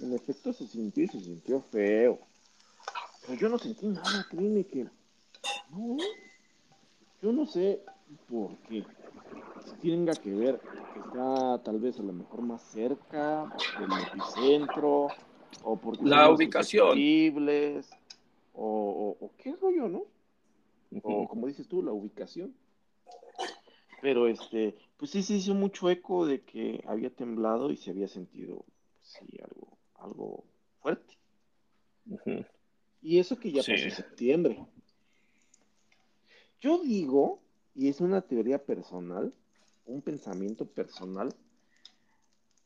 [0.00, 2.18] en efecto se sintió y se sintió feo.
[3.26, 4.86] Pero yo no sentí nada, créeme que.
[5.70, 5.96] No,
[7.22, 7.80] yo no sé,
[8.28, 8.84] porque
[9.80, 10.60] tenga que ver
[10.92, 15.08] que está tal vez a lo mejor más cerca del epicentro
[15.62, 16.98] o porque la ubicación
[18.56, 20.02] o, o, qué rollo, ¿no?
[21.02, 22.54] O como dices tú, la ubicación.
[24.00, 28.08] Pero este, pues sí se hizo mucho eco de que había temblado y se había
[28.08, 28.64] sentido
[29.02, 30.44] sí, algo, algo
[30.80, 31.16] fuerte.
[33.02, 34.66] Y eso que ya pasó en septiembre.
[36.60, 37.40] Yo digo
[37.74, 39.34] y es una teoría personal,
[39.86, 41.34] un pensamiento personal,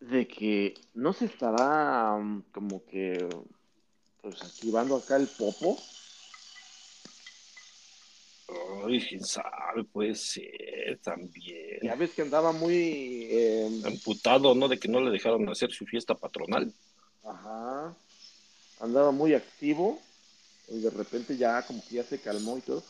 [0.01, 3.29] de que no se estará um, como que
[4.23, 5.77] pues activando acá el popo.
[8.87, 11.81] Ay, quién sabe, puede ser también.
[11.83, 14.69] Ya ves que andaba muy eh, amputado, ¿no?
[14.69, 16.73] De que no le dejaron hacer su fiesta patronal.
[17.25, 17.97] Ajá.
[18.81, 20.01] Andaba muy activo
[20.69, 22.83] y de repente ya como que ya se calmó y todo.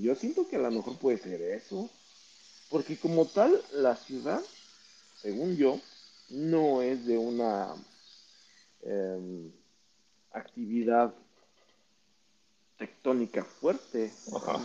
[0.00, 1.90] Yo siento que a lo mejor puede ser eso.
[2.68, 4.40] Porque como tal, la ciudad,
[5.20, 5.80] según yo,
[6.30, 7.74] no es de una
[8.82, 9.52] em,
[10.32, 11.14] actividad
[12.76, 14.12] tectónica fuerte.
[14.46, 14.64] Ah,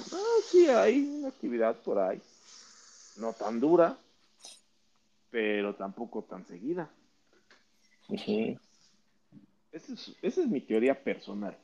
[0.50, 2.22] sí, hay una actividad por ahí.
[3.18, 3.98] No tan dura,
[5.30, 6.90] pero tampoco tan seguida.
[9.72, 11.58] esa es mi teoría personal.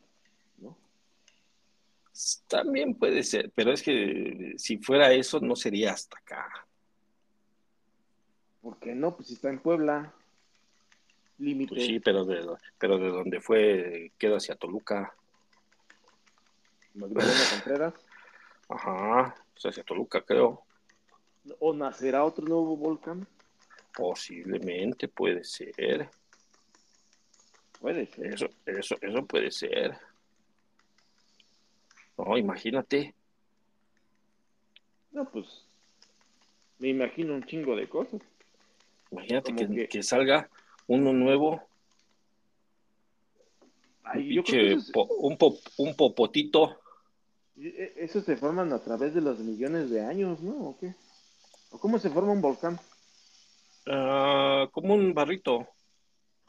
[2.48, 6.68] También puede ser, pero es que si fuera eso, no sería hasta acá.
[8.62, 9.16] ¿Por qué no?
[9.16, 10.14] Pues está en Puebla.
[11.38, 11.76] Límite.
[11.76, 15.14] Pues sí, pero de, pero de donde fue, queda hacia Toluca.
[16.98, 17.94] Magdalena Contreras.
[18.70, 20.64] Ajá, pues hacia Toluca, creo.
[21.60, 23.28] ¿O nacerá otro nuevo volcán?
[23.96, 26.10] Posiblemente, puede ser.
[27.80, 28.34] Puede ser.
[28.34, 29.98] Eso, eso, eso puede ser.
[32.18, 33.14] No, imagínate.
[35.12, 35.68] No, pues
[36.80, 38.22] me imagino un chingo de cosas.
[39.12, 40.50] Imagínate que, salga
[40.88, 41.62] uno nuevo.
[44.14, 45.38] un,
[45.78, 46.80] un, popotito.
[47.60, 50.70] E, Esos se forman a través de los millones de años, ¿no?
[50.70, 50.94] ¿O qué?
[51.72, 52.80] ¿O cómo se forma un volcán?
[53.88, 55.68] Ah, como un barrito.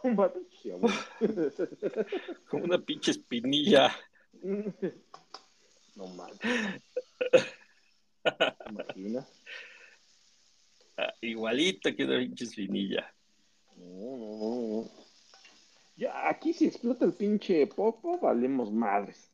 [0.05, 0.79] Un barrito,
[2.49, 3.91] como una pinche espinilla.
[5.97, 6.39] No mames.
[8.71, 9.27] Imagina.
[10.97, 13.13] Ah, igualito que una pinche espinilla.
[13.77, 14.91] No, no, no.
[15.97, 19.33] Ya, aquí si explota el pinche popo, valemos madres.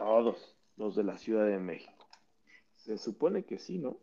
[0.00, 2.08] Todos los de la Ciudad de México.
[2.74, 3.98] Se supone que sí, ¿no?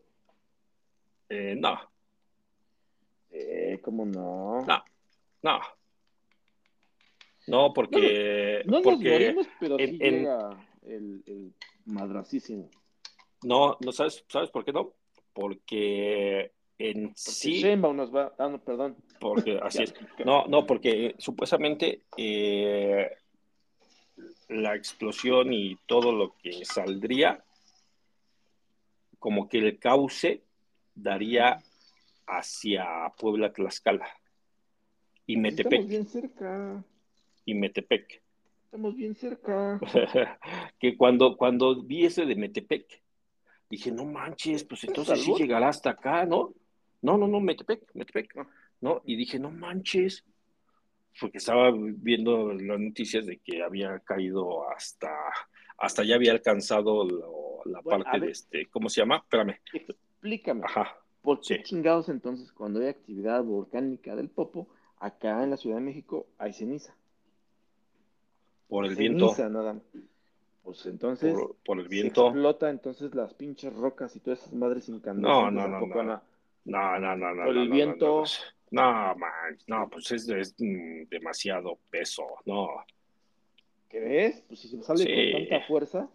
[1.27, 1.75] Eh, no,
[3.31, 4.61] Eh, ¿cómo no?
[4.61, 4.83] no,
[5.41, 5.59] no.
[7.47, 10.49] No, porque, No nos porque morimos, pero en- sí en- llega
[10.83, 11.53] el, el
[11.85, 12.69] madracísimo.
[13.41, 14.93] no, no sabes, ¿sabes por qué no?
[15.33, 18.35] Porque en Porque sí, nos va...
[18.37, 18.97] Ah, no, perdón.
[19.19, 19.95] porque así es.
[20.23, 23.09] No, no, porque supuestamente eh,
[24.49, 27.43] la explosión y todo lo que saldría,
[29.19, 30.41] como que el cauce
[30.95, 31.61] daría
[32.27, 32.85] hacia
[33.17, 34.07] Puebla, Tlaxcala
[35.25, 36.83] y Estamos Metepec, bien cerca.
[37.45, 38.21] y Metepec.
[38.65, 39.79] Estamos bien cerca.
[40.79, 43.01] que cuando, cuando vi ese de Metepec,
[43.69, 46.53] dije, no manches, pues entonces sí llegará hasta acá, ¿no?
[47.01, 48.33] No, no, no, Metepec, Metepec.
[48.81, 49.01] ¿no?
[49.05, 50.23] Y dije, no manches,
[51.19, 55.09] porque estaba viendo las noticias de que había caído hasta,
[55.77, 59.17] hasta ya había alcanzado lo- la Bueno, parte de este, ¿cómo se llama?
[59.17, 60.61] Espérame, Explícame.
[60.65, 61.63] ajá, ¿Por qué Sí.
[61.63, 64.67] chingados entonces cuando hay actividad volcánica del Popo,
[64.99, 66.95] acá en la Ciudad de México hay ceniza?
[68.67, 69.83] por el viento, Ceniza nada más.
[70.63, 72.27] Pues entonces, por, por el viento.
[72.27, 75.53] explota entonces las pinches rocas y todas esas madres incandescentes.
[75.53, 76.21] No, no, no, no.
[76.65, 77.45] No, no, no, no.
[77.45, 78.23] Por el viento.
[78.23, 78.23] No,
[78.71, 82.69] no, man, no, pues es, es, mm, demasiado peso, no.
[83.89, 84.41] ¿Crees?
[84.47, 85.31] Pues si se sale Sí.
[85.31, 86.09] con tanta fuerza.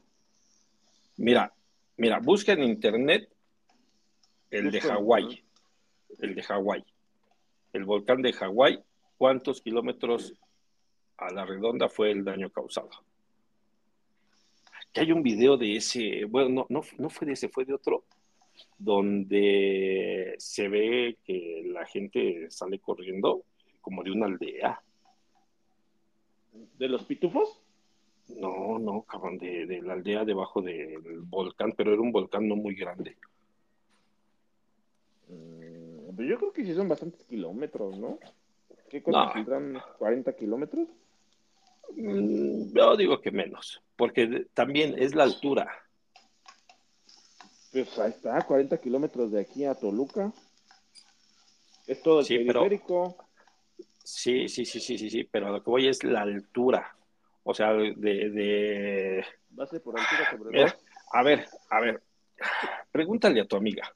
[1.17, 1.53] Mira,
[1.97, 3.29] mira, busca en internet
[4.51, 5.43] el de Hawái,
[6.19, 6.85] el de Hawái,
[7.73, 8.83] el volcán de Hawái,
[9.17, 10.35] ¿cuántos kilómetros
[11.17, 12.91] a la redonda fue el daño causado?
[14.93, 17.73] Que hay un video de ese, bueno, no, no, no fue de ese, fue de
[17.73, 18.05] otro,
[18.79, 23.45] donde se ve que la gente sale corriendo
[23.81, 24.81] como de una aldea.
[26.79, 27.61] ¿De los pitufos?
[28.29, 32.57] No, no, cabrón, de, de la aldea debajo del volcán, pero era un volcán no
[32.57, 33.17] muy grande.
[35.29, 38.19] Mm, pues yo creo que sí son bastantes kilómetros, ¿no?
[38.91, 39.33] ¿Qué cuánto No.
[39.33, 39.75] tendrán?
[39.99, 40.89] ¿40 kilómetros?
[41.97, 45.69] Mm, Yo digo que menos, porque también es la altura.
[47.73, 50.33] Pues ahí está, 40 kilómetros de aquí a Toluca.
[51.87, 53.17] Es todo el Sí, pero- periférico.
[54.05, 56.95] Sí, sí, sí, sí, sí, sí, pero a lo que voy es la altura.
[57.45, 59.25] O sea, de, de...
[59.59, 60.77] Va a ser por altura sobre Mira, dos.
[61.13, 62.03] a ver, a ver,
[62.91, 63.93] pregúntale a tu amiga.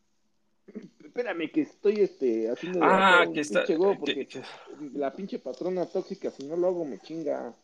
[1.04, 3.64] Espérame, que estoy este, haciendo Ah, que está...
[3.98, 4.42] porque que-
[4.94, 7.54] la pinche patrona tóxica, si no lo hago, me chinga.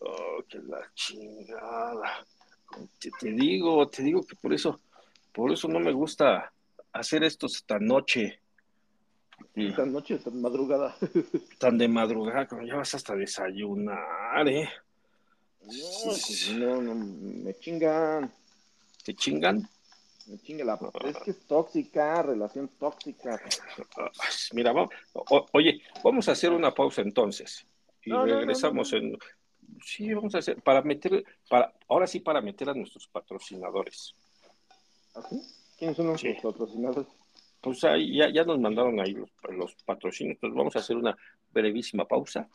[0.00, 2.26] Oh, que la chingada.
[2.98, 4.80] Te, te digo, te digo que por eso,
[5.32, 6.52] por eso no me gusta
[6.92, 8.40] hacer esto esta noche,
[9.54, 10.94] Esta noche, esta madrugada.
[11.58, 14.68] tan de madrugada, como ya vas hasta desayunar, ¿eh?
[15.62, 15.68] No,
[16.04, 18.32] pues, no, no, me chingan.
[19.04, 19.68] ¿Te chingan?
[20.26, 20.78] Me chinga la.
[21.04, 23.40] Es que es tóxica, relación tóxica.
[23.96, 24.10] Ah,
[24.52, 27.66] Mira, va- o- oye, vamos a hacer una pausa entonces
[28.04, 29.18] y No, no, no, regresamos no, en.
[29.84, 34.14] Sí, vamos a hacer para meter, para ahora sí para meter a nuestros patrocinadores.
[35.14, 35.40] ¿Así?
[35.78, 36.34] ¿Quiénes son los Sí.
[36.42, 37.06] patrocinadores?
[37.60, 41.16] Pues ahí ya, ya nos mandaron ahí los, los patrocinios, entonces vamos a hacer una
[41.52, 42.48] brevísima pausa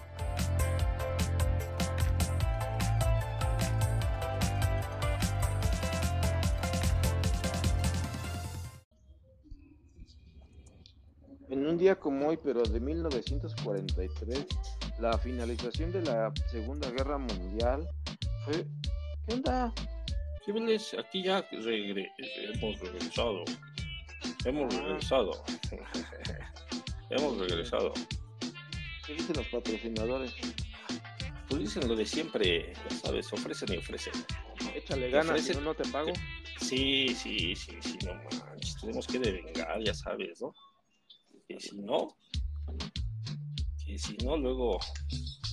[11.64, 14.44] En un día como hoy, pero de 1943,
[14.98, 17.88] la finalización de la Segunda Guerra Mundial
[18.44, 18.66] fue...
[19.26, 19.72] ¿Qué onda?
[20.44, 22.10] Civiles, aquí ya regre-
[22.52, 23.44] hemos regresado.
[24.44, 25.42] Hemos regresado.
[27.08, 27.94] hemos regresado.
[29.06, 30.34] ¿Qué dicen los patrocinadores?
[31.48, 34.12] Pues dicen lo de siempre, ya sabes, ofrecen y ofrecen.
[34.74, 36.12] Échale ganas, si no, no te pago.
[36.60, 40.52] Sí, sí, sí, sí, no manches, tenemos que devengar, ya sabes, ¿no?
[41.48, 42.16] Que si no,
[43.84, 44.78] que si no, luego,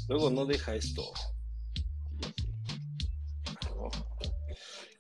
[0.07, 1.03] luego no deja esto.
[3.75, 3.89] ¿no?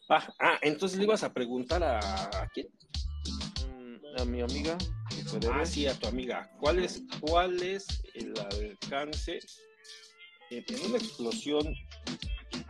[0.09, 2.67] Ah, ah, entonces le ibas a preguntar a, ¿a quién?
[3.67, 4.77] Mm, A mi amiga.
[5.53, 6.49] Ah, sí, a tu amiga.
[6.59, 9.39] ¿Cuál es, cuál es el alcance
[10.49, 11.73] en, una explosión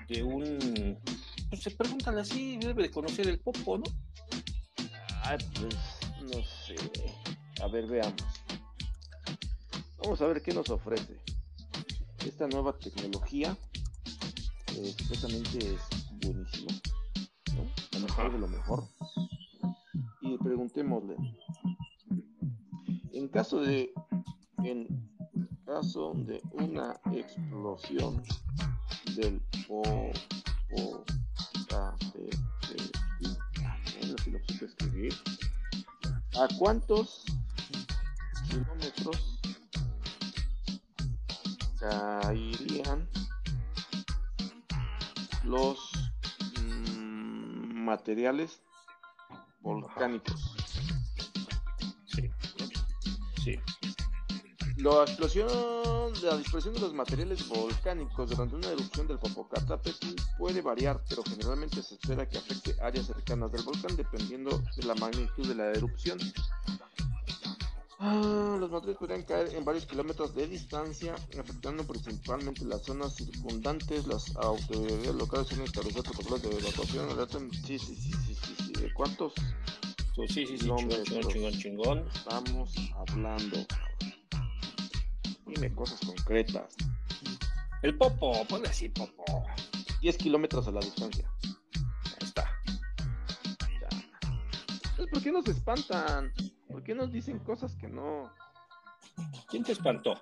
[0.08, 1.00] de un...
[1.50, 3.84] Pues se pregúntale así, debe de conocer el popo, ¿no?
[5.24, 5.76] Ay, pues,
[6.22, 6.76] no sé.
[7.62, 8.16] A ver, veamos.
[10.00, 11.16] Vamos a ver qué nos ofrece.
[12.26, 13.56] Esta nueva tecnología
[14.76, 15.82] eh, supuestamente es
[16.24, 16.72] buenísima,
[17.54, 17.64] ¿no?
[17.92, 18.84] Lo mejor lo mejor.
[20.22, 21.16] Y preguntémosle.
[23.14, 23.94] En caso de,
[24.64, 24.88] en
[25.64, 28.24] caso de una explosión
[29.16, 30.12] del popo,
[34.00, 35.14] bueno, si lo supe escribir.
[36.40, 37.24] ¿A cuántos
[38.52, 39.40] kilómetros
[41.80, 43.10] caerían
[45.46, 45.92] los
[46.62, 48.62] mm, materiales
[49.62, 50.56] volcánicos?
[52.06, 52.30] Sí.
[53.44, 53.60] Sí.
[54.78, 55.48] La explosión,
[56.24, 61.82] la dispersión de los materiales volcánicos durante una erupción del Popocatépetl puede variar, pero generalmente
[61.82, 66.20] se espera que afecte áreas cercanas del volcán dependiendo de la magnitud de la erupción.
[68.04, 74.08] Ah, los materiales podrían caer en varios kilómetros de distancia, afectando principalmente las zonas circundantes.
[74.08, 77.52] Las autoridades locales suelen establecer protocolos de evacuación.
[77.52, 78.74] Sí, sí, sí, sí, sí, sí.
[78.74, 79.34] ¿De cuántos
[80.16, 80.90] Pues sí, sí, sí, chingón,
[81.30, 83.68] chingón, chingón, estamos hablando?
[85.46, 86.74] Dime cosas concretas.
[87.84, 89.46] El popo, ponle así, popo.
[90.02, 91.32] 10 kilómetros a la distancia.
[91.44, 92.50] Ahí está.
[93.80, 93.90] Ya.
[94.90, 96.34] Entonces, ¿Por qué nos espantan?
[96.72, 98.32] ¿Por qué nos dicen cosas que no?
[99.50, 100.20] ¿Quién te espantó?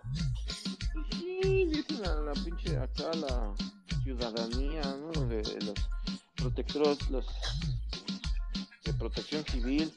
[0.94, 3.54] Pues sí, dicen a la pinche acá la
[4.04, 5.12] ciudadanía, ¿no?
[5.28, 5.76] De, de los
[6.36, 7.26] protectores, los
[8.84, 9.94] de protección civil.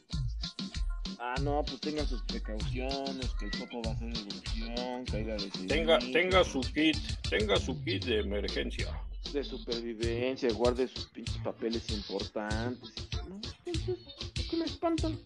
[1.19, 5.51] Ah, no, pues tengan sus precauciones, que el popo va a hacer erupción, caiga de
[5.69, 6.97] Tenga, tenga su kit,
[7.31, 8.89] tenga su kit de emergencia.
[9.33, 12.93] de supervivencia, guarde sus pinches papeles importantes.
[13.29, 13.97] No, entonces,
[14.35, 15.19] ¿por qué me espantan?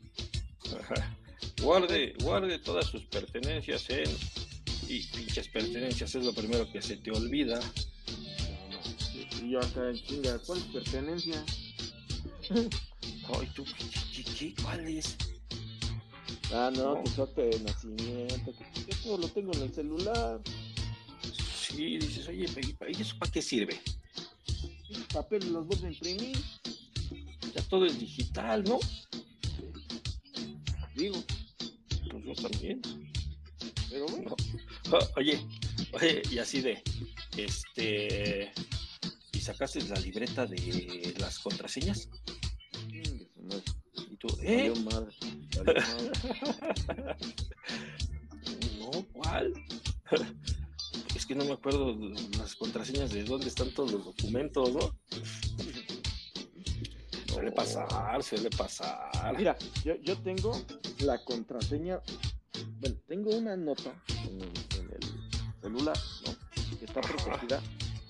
[1.63, 4.11] Guarde, guarde todas sus pertenencias en.
[4.89, 7.61] Y pinches pertenencias es lo primero que se te olvida.
[9.43, 11.45] Y yo acá en chinga, ¿cuál es pertenencia?
[12.51, 14.63] Ay, tú, ¿qué, qué, qué?
[14.63, 15.17] ¿Cuál es?
[16.53, 20.41] Ah, no, que acta de nacimiento, que yo todo lo tengo en el celular.
[21.53, 22.47] Sí, dices, oye,
[22.89, 23.81] ¿y eso para qué sirve?
[25.13, 26.37] Papeles los vuelvo a imprimir.
[27.53, 28.79] Ya todo es digital, ¿no?
[31.07, 31.23] Digo,
[32.11, 32.83] Pues yo también.
[33.91, 34.35] pero bueno.
[34.91, 34.97] No.
[34.99, 35.39] Ah, Oye,
[35.93, 36.83] oye, y así de,
[37.37, 38.53] este,
[39.33, 42.09] ¿y sacaste la libreta de las contraseñas?
[42.93, 44.71] Y tú, ¿eh?
[44.71, 45.15] Valió madre,
[45.65, 45.83] valió
[46.85, 47.17] madre.
[48.79, 49.53] No, ¿cuál?
[51.17, 51.97] Es que no me acuerdo
[52.39, 54.95] las contraseñas de dónde están todos los documentos, ¿no?
[57.37, 59.37] Suele pasar, suele pasar.
[59.37, 60.59] Mira, yo, yo tengo
[61.01, 62.01] la contraseña.
[62.81, 63.93] Bueno, tengo una nota
[64.25, 66.79] en el, en el celular, ¿no?
[66.79, 67.61] Que está protegida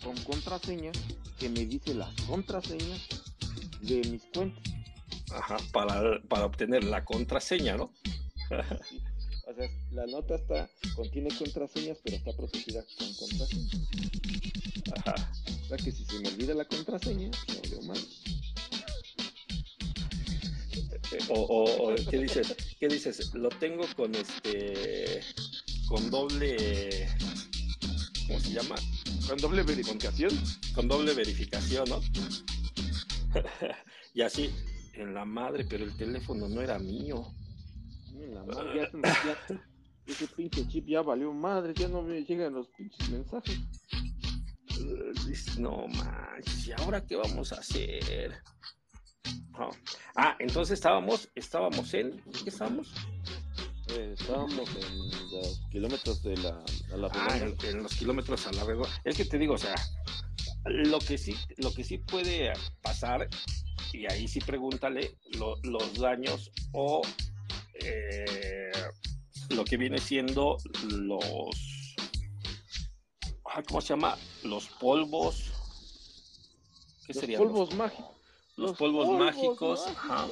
[0.05, 0.93] con contraseña
[1.41, 3.01] que me dice las contraseñas
[3.81, 4.63] de mis cuentas.
[5.33, 7.93] Ajá, para, para obtener la contraseña, ¿no?
[8.89, 9.03] Sí.
[9.49, 13.71] O sea, la nota está, contiene contraseñas, pero está protegida con contraseña.
[14.95, 15.33] Ajá.
[15.65, 17.99] O sea que si se me olvida la contraseña, no veo mal.
[21.29, 22.55] O, o- o, ¿qué dices?
[22.81, 23.35] ¿Qué dices?
[23.35, 25.21] Lo tengo con este,
[25.89, 27.09] con doble,
[28.27, 28.77] ¿cómo se llama?
[29.29, 30.31] Con doble verificación.
[30.75, 32.01] Con doble verificación, ¿no?
[34.15, 34.51] y así,
[34.95, 37.27] en la madre, pero el teléfono no era mío.
[38.13, 39.63] Ni la madre, ya, se me- ya-
[40.07, 43.59] ese pinche chip ya valió madre, ya no me llegan los pinches mensajes.
[44.79, 45.13] Eh,
[45.59, 48.35] No manches, ¿y ahora qué vamos a hacer?
[49.55, 49.71] Ah,
[50.17, 52.93] Ah, entonces estábamos, estábamos en, ¿qué estábamos?
[53.89, 58.53] Eh, estábamos en los kilómetros de la, a la Ah, en, en los kilómetros a
[58.53, 58.89] la redonda.
[59.05, 59.75] Es que te digo, o sea,
[60.65, 62.53] lo que sí, lo que sí puede
[62.83, 63.29] pasar,
[63.93, 67.03] y ahí sí pregúntale lo- los daños o
[67.75, 68.73] eh,
[69.51, 70.57] lo que viene siendo
[70.91, 71.95] los,
[73.45, 74.17] ah, ¿cómo se llama?
[74.43, 75.53] Los polvos.
[77.07, 77.43] ¿Qué Los serían?
[77.43, 78.16] polvos mágicos.
[78.57, 80.27] Los polvos mágicos, ajá.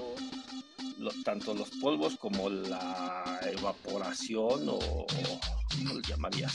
[0.98, 6.54] Lo- tanto los polvos como la evaporación o ¿cómo le llamarías?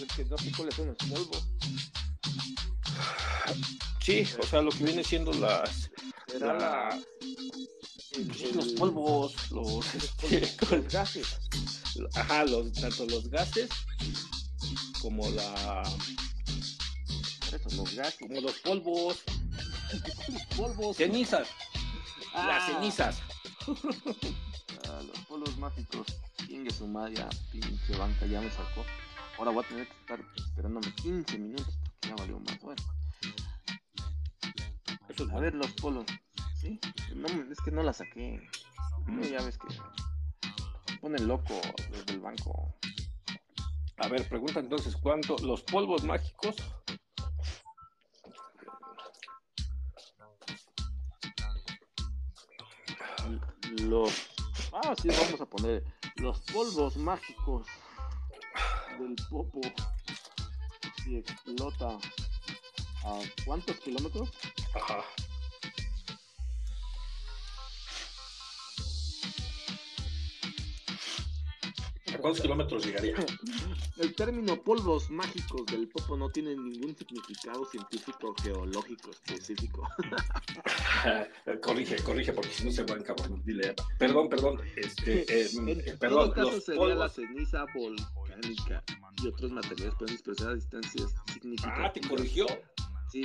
[0.00, 1.46] Es que no sé cuáles son los polvos.
[4.00, 5.90] Sí, o sea, lo que viene siendo las
[6.30, 7.02] Será la- la,
[8.12, 10.40] el- pues los polvos, los este,
[10.76, 11.26] los gases.
[12.14, 13.70] ajá, los tanto los gases
[15.00, 15.82] como la
[17.52, 18.16] Eso, los gases.
[18.20, 19.43] como los polvos, Los
[20.56, 20.96] polvos.
[20.96, 21.48] cenizas,
[22.34, 22.46] Ah.
[22.46, 23.22] las cenizas.
[24.90, 26.06] Ah, los polvos mágicos.
[26.46, 27.14] Chingue su madre,
[27.50, 28.84] pinche banca, ya me sacó.
[29.38, 32.60] Ahora voy a tener que estar esperándome 15 minutos porque ya valió más.
[32.60, 32.82] Bueno,
[35.08, 35.40] Eso es a bueno.
[35.40, 36.04] ver los polvos.
[36.60, 36.78] ¿Sí?
[37.14, 38.46] No, es que no la saqué.
[39.06, 39.68] No, ya ves que
[40.92, 42.74] me pone loco desde el banco.
[43.98, 46.56] A ver, pregunta entonces, ¿cuánto los polvos mágicos?
[53.82, 54.30] Los.
[54.72, 55.84] Ah, sí, vamos a poner
[56.16, 57.66] los polvos mágicos
[58.98, 59.60] del Popo.
[61.02, 61.98] Si explota.
[63.06, 64.30] ¿A cuántos kilómetros?
[64.74, 65.04] Ajá.
[72.24, 73.14] Cuántos kilómetros llegaría?
[73.98, 79.86] El término polvos mágicos del Popo no tiene ningún significado científico o geológico específico.
[81.62, 83.42] corrige, corrige, porque si no se van cabrón.
[83.44, 87.12] Dile, perdón, perdón, este, eh, En perdón, todo caso los sería la polvos.
[87.12, 88.82] ceniza volcánica
[89.22, 92.08] y otros materiales pueden dispersar a distancias Ah, te significativas.
[92.08, 92.46] corrigió.
[93.12, 93.22] Sí,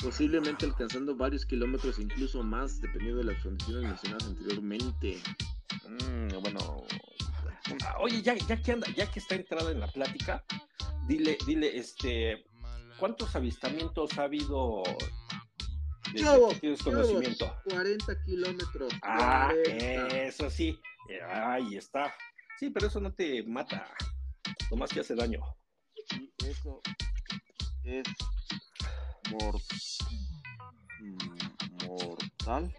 [0.00, 5.22] posiblemente alcanzando varios kilómetros incluso más, dependiendo de las condiciones mencionadas anteriormente.
[5.88, 6.84] Mm, bueno,
[8.00, 10.44] Oye, ya, ya que anda, ya que está entrada en la plática,
[11.08, 12.44] dile, dile, este,
[12.98, 14.82] ¿cuántos avistamientos ha habido
[16.12, 17.54] desde Chavos, que tienes conocimiento?
[17.64, 18.92] 40 kilómetros.
[19.02, 20.16] Ah, 40.
[20.26, 20.78] eso sí.
[21.08, 22.14] Eh, Ahí está.
[22.58, 23.90] Sí, pero eso no te mata.
[24.70, 25.40] Nomás que hace daño.
[26.44, 26.80] Eso
[27.84, 28.06] es
[29.30, 29.60] mor-
[31.00, 32.74] mm, mortal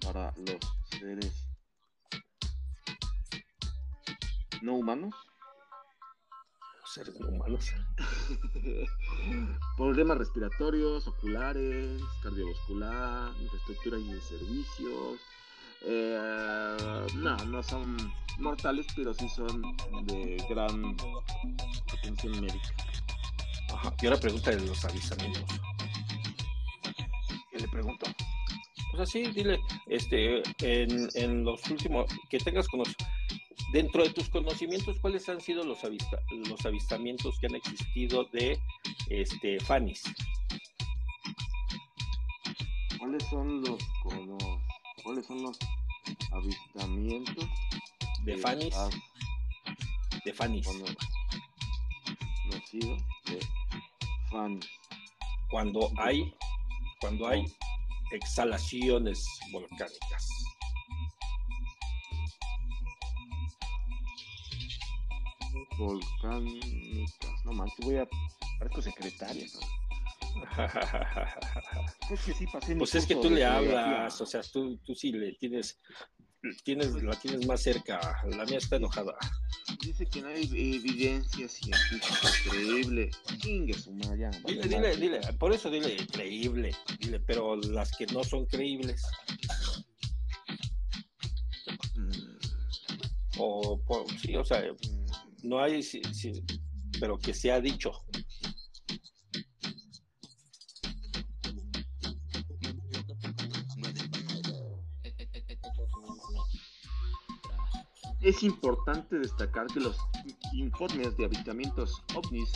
[0.00, 0.58] para los
[0.98, 1.47] seres
[4.62, 5.14] no humanos.
[6.84, 7.70] Seres no humanos.
[9.76, 15.20] Problemas respiratorios, oculares, cardiovascular, infraestructura y de servicios.
[15.82, 16.76] Eh,
[17.16, 17.96] no, no son
[18.38, 19.62] mortales, pero sí son
[20.06, 20.96] de gran
[21.92, 22.70] atención médica.
[23.74, 23.94] Ajá.
[24.00, 25.44] Y ahora pregunta de los avistamientos.
[27.50, 28.06] ¿Qué le pregunto?
[28.90, 33.04] Pues así, dile, este, en, en los últimos, que tengas conocimiento,
[33.72, 38.58] dentro de tus conocimientos, ¿cuáles han sido los, avista- los avistamientos que han existido de
[39.10, 40.02] este, Fanis?
[42.98, 43.78] ¿Cuáles son los,
[45.02, 45.58] cuáles son los
[46.32, 47.46] avistamientos
[48.24, 48.90] De que Fanis, has
[50.24, 50.96] de Fanis, conocido
[53.26, 53.38] de
[54.30, 54.66] Fanis?
[55.50, 56.34] cuando hay,
[57.00, 57.44] cuando hay
[58.12, 60.28] exhalaciones volcánicas.
[65.78, 67.14] Volcánicas.
[67.44, 68.08] No manches, voy a.
[68.58, 69.46] Parezco secretaria.
[69.54, 69.60] ¿no?
[72.10, 74.94] Es que sí pasé mi Pues es que tú le hablas, o sea, tú, tú
[74.94, 75.78] sí le tienes,
[76.64, 78.00] tienes, la tienes más cerca,
[78.30, 79.14] la mía está enojada.
[79.84, 83.10] Dice que no hay evidencia científica creíble.
[83.38, 88.24] Chingue su madre, Dile, dile, dile, por eso dile creíble, dile, pero las que no
[88.24, 89.02] son creíbles,
[91.94, 92.38] Mm,
[93.38, 94.62] o por- sí, o sea,
[95.42, 96.00] no hay, sí,
[97.00, 97.92] pero que se ha dicho.
[108.20, 109.96] Es importante destacar que los
[110.52, 112.50] informes de avistamientos ovnis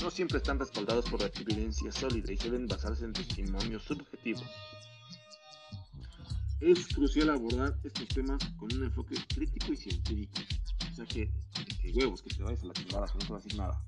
[0.00, 4.44] no siempre están respaldados por evidencia sólida y suelen basarse en testimonios subjetivos.
[6.60, 10.40] es crucial abordar estos temas con un enfoque crítico y científico.
[10.94, 11.28] O sea que,
[11.82, 13.84] que huevos, que te vayas a la chingada, que no te va a decir nada.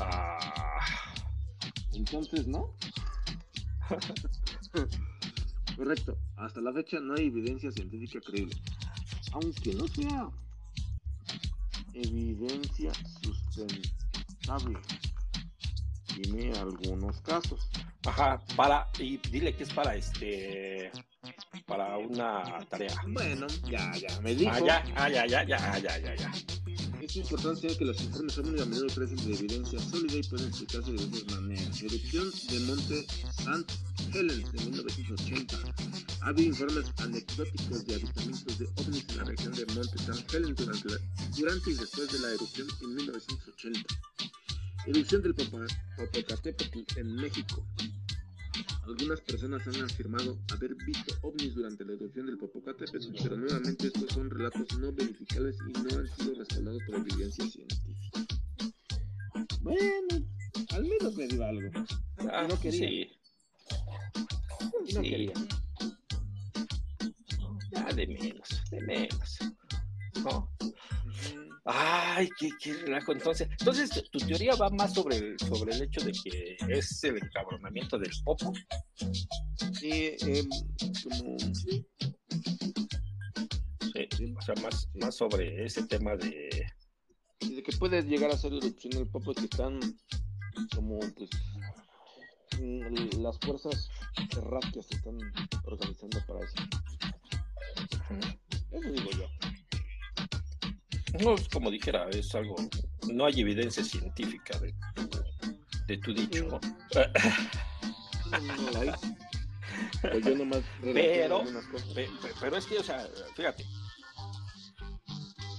[0.00, 1.14] Ah,
[1.94, 2.74] Entonces, ¿no?
[5.76, 6.18] Correcto.
[6.36, 8.54] Hasta la fecha no hay evidencia científica creíble.
[9.32, 10.28] Aunque no sea
[11.94, 12.92] evidencia
[13.22, 14.78] sustentable.
[16.04, 17.66] Tiene algunos casos.
[18.06, 20.92] ajá, para, y dile que es para este,
[21.70, 22.92] para una tarea.
[23.06, 24.50] Bueno, ya, ya, me dijo.
[24.52, 26.32] Ah, ya, ah, ya, ya, ya, ya, ya, ya.
[27.00, 30.48] Es importante que los informes son muy a menudo carecen de evidencia sólida y pueden
[30.48, 31.82] explicarse de diversas maneras.
[31.82, 33.06] Erupción de Monte
[33.38, 34.18] St.
[34.18, 35.56] Helens de 1980.
[36.22, 40.36] Ha habido informes anecdóticos de avistamientos de ovnis en la región de Monte St.
[40.36, 41.00] Helens durante, la-
[41.36, 43.94] durante y después de la erupción en 1980.
[44.86, 47.64] Erupción del Popocatépetl en México.
[48.90, 54.10] Algunas personas han afirmado haber visto ovnis durante la erupción del Popocatépetl, pero nuevamente estos
[54.10, 58.26] son relatos no verificables y no han sido respaldados por evidencia científica.
[59.60, 60.26] Bueno,
[60.70, 61.70] al menos me dio algo.
[62.32, 62.80] Ah, no quería.
[62.80, 63.10] Sí.
[64.88, 65.10] Y no Sí.
[65.10, 65.34] quería.
[67.70, 69.38] Ya, de menos, de menos.
[70.24, 70.50] ¿No?
[71.64, 73.12] Ay, qué, qué relajo.
[73.12, 77.04] Entonces, entonces tu, tu teoría va más sobre el, sobre el hecho de que es
[77.04, 78.52] el encabronamiento del popo.
[79.78, 80.48] Sí, em,
[81.04, 81.36] como...
[84.16, 86.66] Sí, o sea, más, más sobre ese tema de.
[87.40, 89.80] y de que puede llegar a ser erupción del Popo que están
[90.74, 91.30] como pues
[92.60, 93.88] mm, las fuerzas
[94.30, 95.18] terráqueas se están
[95.64, 96.54] organizando para eso.
[98.70, 99.26] Eso digo yo.
[101.18, 102.56] No, es como dijera, es algo.
[103.12, 104.72] No hay evidencia científica de,
[105.86, 106.60] de tu dicho, ¿no?
[108.30, 108.90] No, no la hay.
[110.02, 111.88] Pues yo nomás Pero- algunas cosas.
[111.88, 113.64] Pe- pe- Pero es que, o sea, fíjate,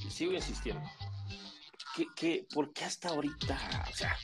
[0.09, 0.81] sigo insistiendo.
[1.95, 3.87] ¿Qué, qué, por qué hasta ahorita?
[3.91, 4.15] O sea,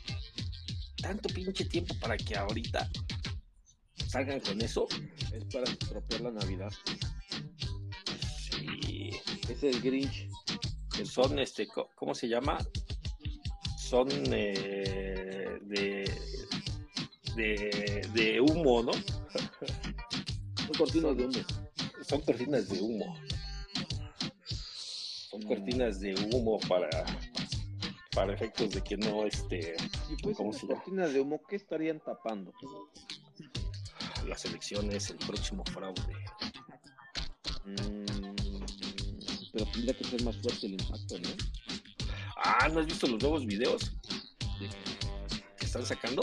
[1.02, 2.90] tanto pinche tiempo para que ahorita
[4.08, 4.88] salgan con eso.
[5.34, 6.72] Es para estropear la Navidad.
[8.50, 9.12] Sí,
[9.50, 10.30] Es el Grinch.
[11.06, 12.58] Son, este, ¿cómo se llama?
[13.78, 16.12] Son eh, de,
[17.36, 18.92] de, de humo, ¿no?
[18.94, 21.40] Son cortinas de humo.
[22.08, 23.18] Son cortinas de humo.
[25.30, 26.90] Son cortinas de humo para,
[28.14, 29.76] para efectos de que no, este,
[30.10, 30.82] Y pues ¿Cómo esas se llama?
[30.82, 32.54] cortinas de humo, ¿qué estarían tapando?
[34.28, 36.02] las elecciones, el próximo fraude.
[37.66, 38.36] Mm,
[39.58, 41.30] pero tendría que ser más fuerte el impacto, ¿no?
[42.38, 43.92] Ah, ¿no has visto los nuevos videos
[45.58, 46.22] que están sacando?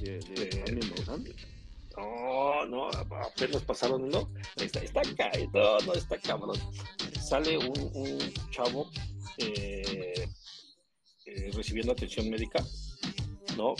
[0.00, 1.24] De, de Eh, Jaime Maussan.
[1.96, 4.30] No, no, apenas pasaron uno.
[4.56, 6.58] Está, está ca- no, no, está cabrón.
[7.22, 8.18] Sale un, un
[8.50, 8.90] chavo
[9.38, 10.28] eh,
[11.26, 12.62] eh, recibiendo atención médica,
[13.56, 13.74] ¿no?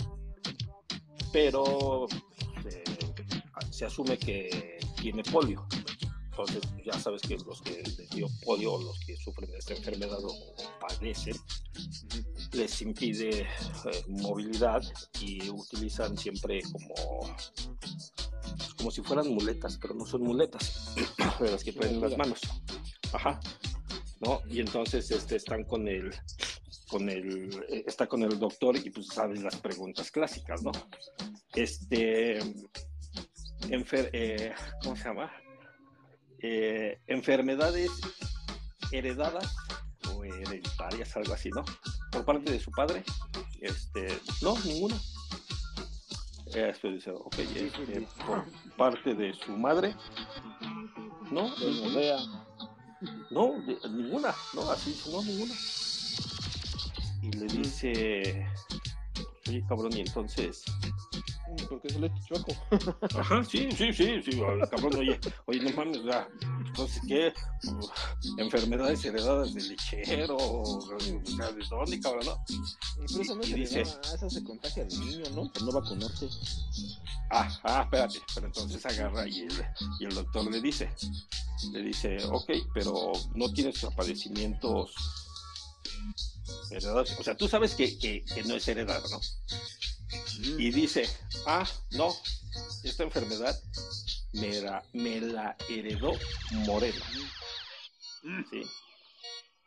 [1.33, 2.07] Pero
[2.65, 2.83] eh,
[3.69, 5.67] se asume que tiene polio.
[6.37, 10.19] Entonces, ya sabes que los que les dio polio los que sufren de esta enfermedad
[10.23, 11.35] o padecen,
[12.53, 14.83] les impide eh, movilidad
[15.19, 16.93] y utilizan siempre como
[17.79, 20.93] pues, como si fueran muletas, pero no son muletas,
[21.39, 22.39] de las que traen en las manos.
[23.13, 23.39] Ajá.
[24.19, 24.41] ¿No?
[24.47, 26.13] Y entonces este están con el
[26.89, 30.71] con el eh, está con el doctor y pues sabes las preguntas clásicas, ¿no?
[31.55, 32.39] Este
[33.69, 35.31] enfer- eh, ¿cómo se llama?
[36.39, 37.91] Eh, enfermedades
[38.91, 39.55] heredadas
[40.13, 41.63] o hereditarias, algo así, ¿no?
[42.11, 43.03] Por parte de su padre.
[43.61, 44.95] Este, no, ninguna.
[46.53, 48.45] Eh, después dice, ok, este, por
[48.77, 49.95] parte de su madre.
[51.31, 52.47] No, ninguna.
[53.29, 53.57] No,
[53.89, 54.35] ninguna.
[54.53, 55.53] No, así no, ninguna.
[57.21, 58.47] Y le dice,
[59.47, 60.63] oye, cabrón, y entonces,
[61.69, 62.53] Porque se le chueco.
[63.19, 64.39] Ajá, sí, sí, sí, sí,
[64.69, 66.27] cabrón, oye, oye, no mames, ya,
[66.65, 67.33] entonces, ¿qué?
[67.71, 67.89] Uf,
[68.37, 72.43] Enfermedades heredadas del lechero, ¿de dónde, cabrón, no?
[73.07, 73.81] Pero eso no Y se dice-.
[73.81, 75.51] Esa se contagia del niño, ¿no?
[75.51, 76.27] Por no vacunarse.
[77.31, 79.65] Ah, ah, espérate, pero entonces agarra y el,
[79.99, 80.89] y el doctor le dice,
[81.71, 84.93] le dice, ok, pero no tienes padecimientos
[86.71, 89.19] heredados, o sea, tú sabes que, que, que no es heredado, ¿no?
[90.57, 91.07] y dice,
[91.47, 92.13] ah, no,
[92.83, 93.59] esta enfermedad
[94.33, 96.11] me la, me la heredó
[96.65, 97.05] Morena.
[98.51, 98.61] ¿Sí?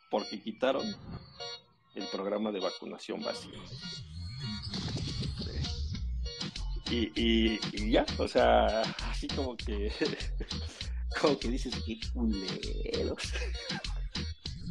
[0.09, 0.95] Porque quitaron
[1.95, 3.57] el programa de vacunación básica.
[6.85, 7.11] Sí.
[7.15, 9.91] Y, y, y ya, o sea, así como que
[11.21, 13.23] como que dices, qué culeros.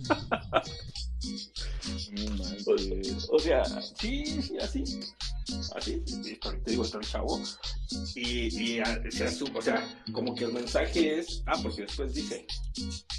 [3.30, 5.00] O sea, sí, sí, así.
[5.74, 7.40] Así, te digo, está el chavo.
[8.14, 12.14] Y, y ah, se asume, o sea, como que el mensaje es, ah, porque después
[12.14, 12.46] dice,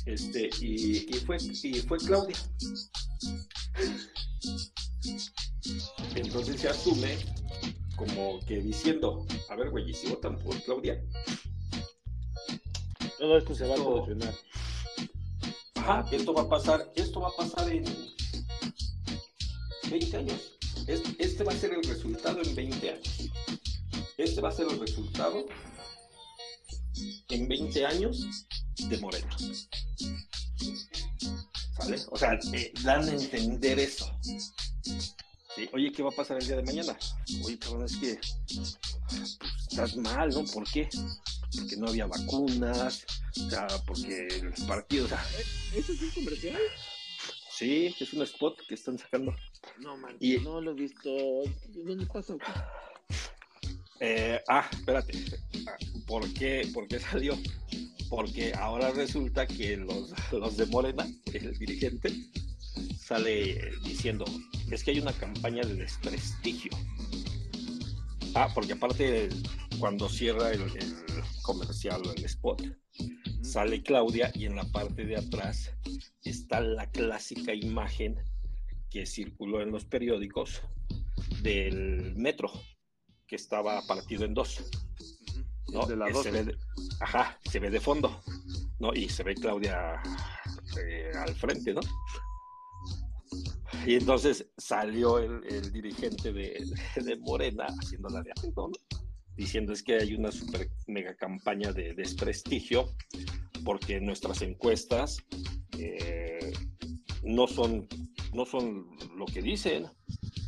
[0.06, 2.38] este, y, y fue, y fue Claudia.
[6.16, 7.18] Entonces se asume
[7.96, 11.02] como que diciendo, a ver, güey, ¿y si votan por Claudia?
[13.20, 14.34] Todo esto se va a solucionar.
[15.76, 17.84] Ajá, esto va a pasar, esto va a pasar en
[19.90, 20.61] 20 años.
[20.88, 23.30] Es- Este va a ser el resultado en 20 años.
[24.18, 25.46] Este va a ser el resultado
[27.30, 28.26] en 20 años
[28.78, 29.28] de Moreno.
[31.78, 31.98] ¿Sale?
[32.10, 34.12] O sea, eh, dan a entender eso.
[35.74, 36.98] Oye, ¿qué va a pasar el día de mañana?
[37.44, 39.38] Oye, cabrón, es que pues,
[39.70, 40.46] estás mal, ¿no?
[40.46, 40.90] ¿Por qué?
[41.56, 43.06] Porque no había vacunas,
[43.46, 45.24] o sea, porque el partido, o sea,
[45.76, 46.62] ¿Eso es un comercial?
[47.62, 49.36] Sí, es un spot que están sacando.
[49.82, 51.12] No Y- no lo he visto.
[51.76, 52.36] ¿Dónde pasa?
[54.00, 55.14] Eh, ah, espérate.
[55.68, 57.38] Ah, ¿Por qué, ¿Por qué salió?
[58.10, 62.12] Porque ahora resulta que los, los de Morena, el dirigente,
[62.98, 64.26] sale diciendo,
[64.72, 66.72] es que hay una campaña de desprestigio.
[68.34, 69.30] Ah, porque aparte
[69.78, 70.96] cuando cierra el, el
[71.44, 72.64] comercial o el spot,
[73.42, 75.72] sale Claudia y en la parte de atrás
[76.24, 78.16] está la clásica imagen
[78.90, 80.62] que circuló en los periódicos
[81.42, 82.52] del metro
[83.28, 84.64] que estaba partido en dos.
[85.72, 85.86] ¿no?
[85.86, 86.24] De la 12.
[86.24, 86.58] se ve de-
[87.00, 88.22] ajá, se ve de fondo,
[88.80, 88.94] ¿no?
[88.94, 90.02] Y se ve Claudia
[90.78, 91.80] eh, al frente, ¿no?
[93.88, 96.62] Y entonces salió el, el dirigente de,
[97.04, 99.01] de Morena haciéndola de amigo, ¿no?
[99.42, 102.94] Diciendo es que hay una super mega campaña de desprestigio
[103.66, 105.18] porque nuestras encuestas
[105.80, 106.54] eh,
[107.24, 107.88] no son
[108.36, 108.86] no son
[109.18, 109.88] lo que dicen.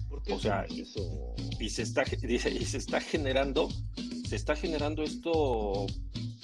[0.07, 1.33] ¿Por qué O sea, eso?
[1.59, 3.67] y se está dice y se está generando
[4.29, 5.87] se está generando esto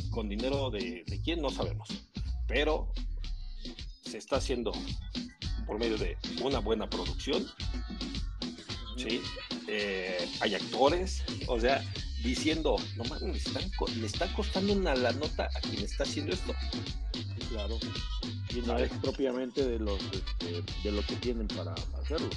[0.10, 1.88] con dinero de, de quién no sabemos.
[2.48, 2.92] Pero
[4.02, 4.72] se está haciendo
[5.68, 7.46] por medio de una buena producción
[8.98, 9.22] sí
[9.72, 11.84] Eh, hay actores o sea
[12.24, 16.54] diciendo no mames están, le está costando una la nota a quien está haciendo esto
[17.50, 17.80] claro.
[18.50, 22.30] Y no es propiamente de los este, de lo que tienen para hacerlo.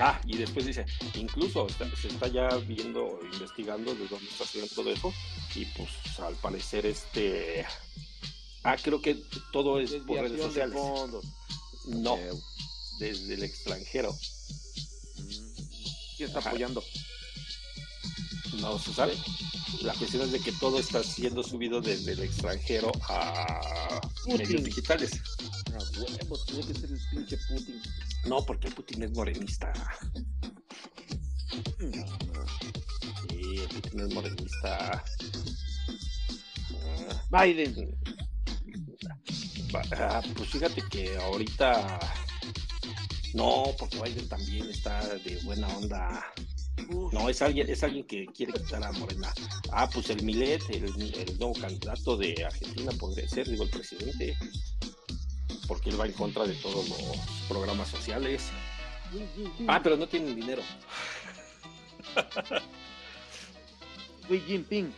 [0.00, 4.68] Ah, y después dice, incluso está- se está ya viendo, investigando de dónde está haciendo
[4.74, 5.12] todo eso,
[5.54, 7.64] y pues al parecer este...
[8.64, 9.14] Ah, creo que
[9.52, 10.76] todo es por redes sociales.
[11.86, 12.16] No,
[12.98, 14.12] desde el extranjero.
[14.12, 16.48] mm, ¿Quién está Ajá.
[16.50, 16.82] apoyando?
[18.60, 19.14] No se sabe.
[19.82, 24.38] La cuestión es de que todo está siendo subido desde el extranjero a Putin.
[24.38, 25.20] medios digitales.
[25.72, 27.82] Ah, huevo, tiene que ser el pinche Putin.
[28.26, 29.72] No, porque Putin es morenista.
[33.28, 35.04] Sí, Putin es morenista.
[37.30, 37.98] Ah, Biden.
[39.98, 41.98] Ah, pues fíjate que ahorita
[43.34, 46.32] no, porque Biden también está de buena onda.
[47.12, 49.32] No, es alguien, es alguien que quiere quitar a Morena.
[49.72, 54.36] Ah, pues el Milet, el, el nuevo candidato de Argentina podría ser, digo, el presidente.
[55.68, 56.98] Porque él va en contra de todos los
[57.48, 58.50] programas sociales.
[59.68, 60.62] Ah, pero no tienen dinero.
[64.28, 64.92] Xi Jinping.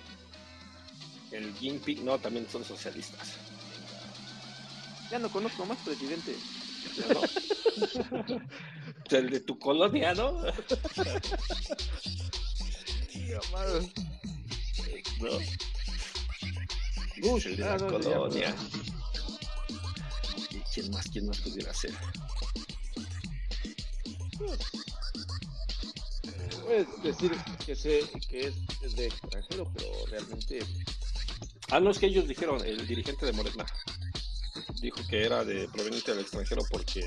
[1.32, 3.34] El Jinping, no, también son socialistas.
[5.10, 6.34] Ya no conozco más presidente.
[9.10, 10.32] el de tu colonia, ¿no?
[15.20, 15.30] No.
[17.22, 18.54] Bush, el de la colonia.
[20.50, 21.08] ¿Y quién más?
[21.08, 21.92] ¿Quién más pudiera ser?
[26.64, 27.32] Puedes decir
[27.64, 30.58] que, sé, que es, es de extranjero, pero realmente
[31.70, 33.66] Ah, no, es que ellos dijeron, el dirigente de Morena
[34.80, 37.00] dijo que era de proveniente del extranjero porque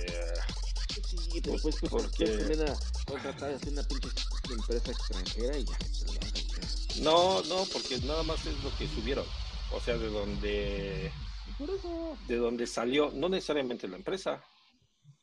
[1.44, 4.10] pero pues que Porque- porque también a contratar a una pinche
[4.50, 7.02] empresa extranjera y ya ya.
[7.04, 9.26] no, no, porque nada más es lo que subieron.
[9.72, 11.12] O sea, de donde
[11.58, 12.18] Por eso.
[12.28, 14.44] de donde salió, no necesariamente la empresa,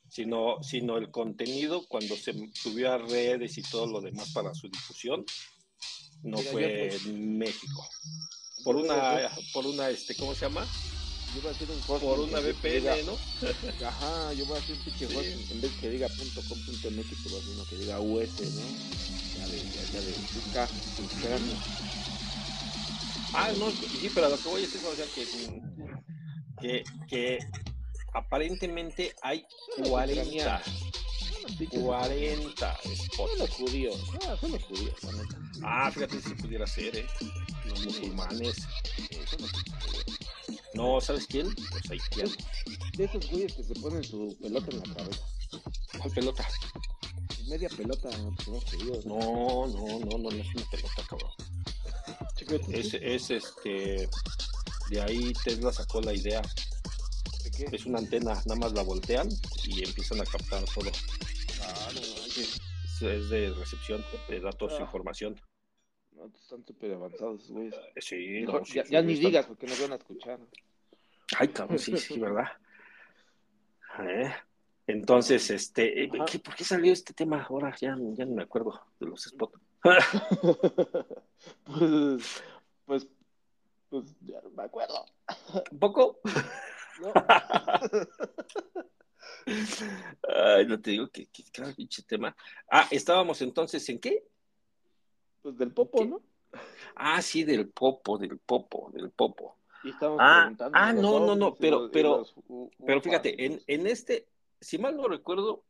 [0.09, 4.69] sino, sino el contenido cuando se subió a redes y todo lo demás para su
[4.69, 5.25] difusión,
[6.23, 7.89] no Mira, fue yo, pues, en México.
[8.65, 10.67] Por una, por una, este, ¿cómo se llama?
[11.37, 13.87] Yo voy a hacer un Por hosting una que- que diga- VPN, ¿no?
[13.87, 15.15] Ajá, yo voy a hacer un pinche Sí.
[15.15, 16.09] hosting, en vez que diga
[16.49, 16.83] .com.mx,
[17.23, 18.73] te voy a hacer uno que diga US, ¿no?
[19.35, 21.43] Ya de, ya, ya de busca, buscar.
[23.35, 23.71] Ah, no,
[24.01, 25.27] sí, pero lo que voy a decir, o sea, que,
[26.59, 27.43] que, que
[28.15, 29.45] aparentemente hay
[29.77, 30.63] 40.
[31.69, 33.31] 40 spots.
[33.31, 34.11] Son los judíos.
[34.27, 34.95] Ah, son los judíos.
[35.63, 37.07] Ah, fíjate si pudiera ser, ¿eh?
[37.67, 38.67] Los musulmanes.
[38.97, 40.07] Sí, son los judíos.
[40.77, 41.47] No, ¿sabes quién?
[41.49, 42.37] Los haitianos.
[42.97, 45.23] De esos güeyes que se ponen su pelota en la cabeza.
[45.99, 46.49] ¿Cuál pelota?
[47.49, 48.11] Media pelota,
[48.45, 49.07] judíos.
[49.07, 49.19] No,
[49.69, 51.33] no, no, no, no es una pelota, cabrón.
[52.73, 54.09] Es, es este.
[54.91, 56.43] De ahí Tesla sacó la idea.
[57.45, 57.69] ¿De qué?
[57.77, 59.29] Es una antena, nada más la voltean
[59.65, 60.91] y empiezan a captar todo.
[61.63, 62.39] Ah, no manches.
[62.39, 64.83] Es- Es de recepción de datos e Ah.
[64.83, 65.39] información.
[66.13, 67.75] No, están súper avanzados güeyes.
[67.95, 70.39] Eh, Sí, no, sí, ya, sí, ya ni están- digas porque nos van a escuchar.
[71.39, 72.47] Ay, cabrón, sí, sí, ¿verdad?
[74.01, 74.33] Eh,
[74.87, 76.25] Entonces, este, eh, Ajá.
[76.27, 77.75] ¿qué- ¿por qué salió este tema ahora?
[77.81, 79.59] Ya, ya no me acuerdo de los spots.
[81.65, 82.43] pues,
[82.85, 83.07] pues,
[83.89, 85.05] pues, ya no me acuerdo.
[85.73, 86.21] ¿Un poco?
[87.01, 87.13] ¿no?
[90.29, 92.35] Ay, no te digo que, que cada pinche tema.
[92.71, 94.25] Ah, estábamos entonces en qué?
[95.43, 96.07] Pues del popo, ¿Qué?
[96.07, 96.21] ¿no?
[96.95, 99.56] Ah, sí, del popo, del popo, del popo.
[99.87, 100.79] Y estamos Ah, preguntando.
[100.79, 104.27] ah, no, no, no, pero- pero- los u- Pero fíjate, en, en este,
[104.61, 105.63] si mal no recuerdo,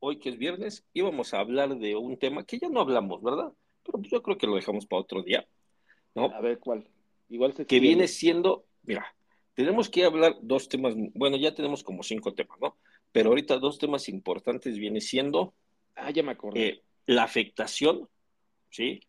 [0.00, 3.50] hoy que es viernes, íbamos a hablar de un tema que ya no hablamos, ¿verdad?
[3.84, 5.48] Pero pues yo creo que lo dejamos para otro día,
[6.14, 6.26] ¿no?
[6.26, 6.86] A ver, ¿cuál?
[7.30, 9.16] Igual se Que viene siendo, mira,
[9.54, 12.76] tenemos que hablar dos temas, bueno, ya tenemos como cinco temas, ¿no?
[13.12, 15.54] Pero ahorita dos temas importantes viene siendo
[15.94, 16.68] Ah, ya me acordé.
[16.68, 18.10] eh, la afectación,
[18.68, 19.00] ¿sí?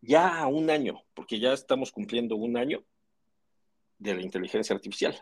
[0.00, 2.84] Ya a un año, porque ya estamos cumpliendo un año
[3.98, 5.20] de la inteligencia artificial,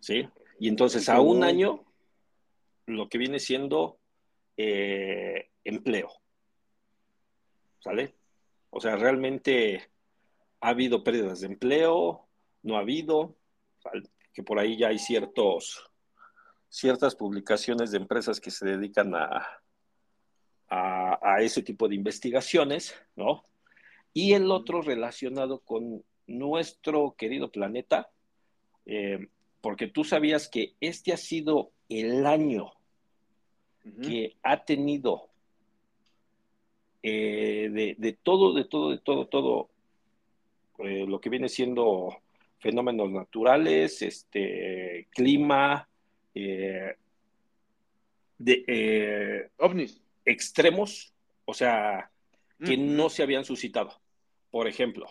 [0.00, 0.28] ¿sí?
[0.60, 1.84] Y entonces a un año,
[2.86, 3.98] lo que viene siendo
[4.56, 6.10] eh, empleo,
[7.80, 8.14] ¿sale?
[8.70, 9.90] O sea, realmente
[10.60, 12.28] ha habido pérdidas de empleo,
[12.62, 13.36] no ha habido,
[13.78, 14.02] ¿sale?
[14.32, 15.90] que por ahí ya hay ciertos,
[16.68, 19.44] ciertas publicaciones de empresas que se dedican a,
[20.68, 23.44] a, a ese tipo de investigaciones, ¿no?
[24.12, 28.10] Y el otro relacionado con nuestro querido planeta,
[28.86, 29.28] eh,
[29.60, 32.72] porque tú sabías que este ha sido el año
[34.02, 35.30] que ha tenido
[37.02, 39.70] eh, de, de todo, de todo, de todo, todo
[40.78, 42.18] eh, lo que viene siendo
[42.58, 45.88] fenómenos naturales, este, clima,
[46.34, 46.96] de,
[49.56, 50.02] OVNIs.
[50.30, 51.12] Extremos,
[51.44, 52.10] o sea,
[52.64, 53.92] que no se habían suscitado.
[54.50, 55.06] Por ejemplo,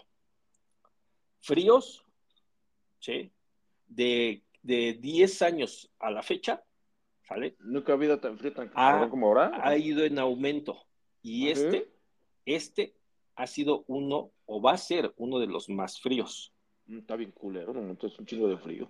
[1.42, 2.04] fríos,
[3.00, 3.32] ¿sí?
[3.88, 6.64] De, de 10 años a la fecha,
[7.28, 7.56] ¿sale?
[7.60, 9.52] Nunca ha habido tan frío tan cabrón como ahora.
[9.64, 10.86] Ha ido en aumento.
[11.22, 11.62] Y Ajá.
[11.62, 11.92] este,
[12.46, 12.94] este
[13.36, 16.54] ha sido uno, o va a ser uno de los más fríos.
[16.88, 18.90] Mm, Está bien culero, no, entonces un chingo de frío.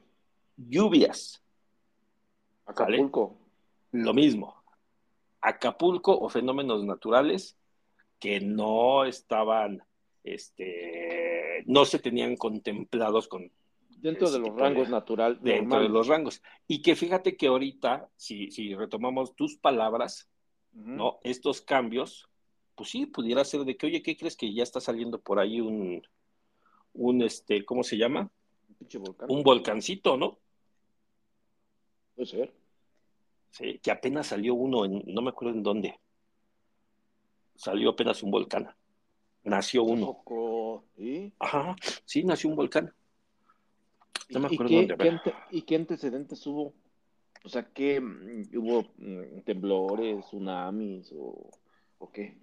[0.55, 1.43] Lluvias,
[2.65, 3.37] Acapulco.
[3.91, 4.56] lo mismo.
[5.41, 7.57] Acapulco o fenómenos naturales
[8.19, 9.83] que no estaban,
[10.23, 13.51] este, no se tenían contemplados con,
[13.89, 16.43] Dentro de los rangos de- natural dentro de los rangos.
[16.67, 20.29] Y que fíjate que ahorita, si, si retomamos tus palabras.
[20.73, 21.19] ¿no?
[21.23, 22.29] Estos cambios,
[22.75, 25.59] pues sí, pudiera ser de que, oye, ¿qué crees que ya está saliendo por ahí
[25.59, 26.05] un,
[26.93, 28.29] un este, ¿cómo se llama?
[28.79, 29.31] Un volcán.
[29.31, 30.37] Un volcancito, ¿no?
[32.15, 32.53] Puede ser.
[33.51, 35.99] Sí, que apenas salió uno en, no me acuerdo en dónde.
[37.55, 38.69] Salió apenas un volcán.
[39.43, 40.23] Nació uno.
[40.97, 41.33] ¿Y?
[41.39, 41.75] Ajá,
[42.05, 42.93] sí, nació un volcán.
[44.29, 46.73] No me ¿Y acuerdo qué, dónde, a qué ante- ¿Y qué antecedentes hubo?
[47.43, 51.49] O sea, ¿qué mm, hubo mm, temblores, tsunamis o,
[51.99, 52.37] o qué?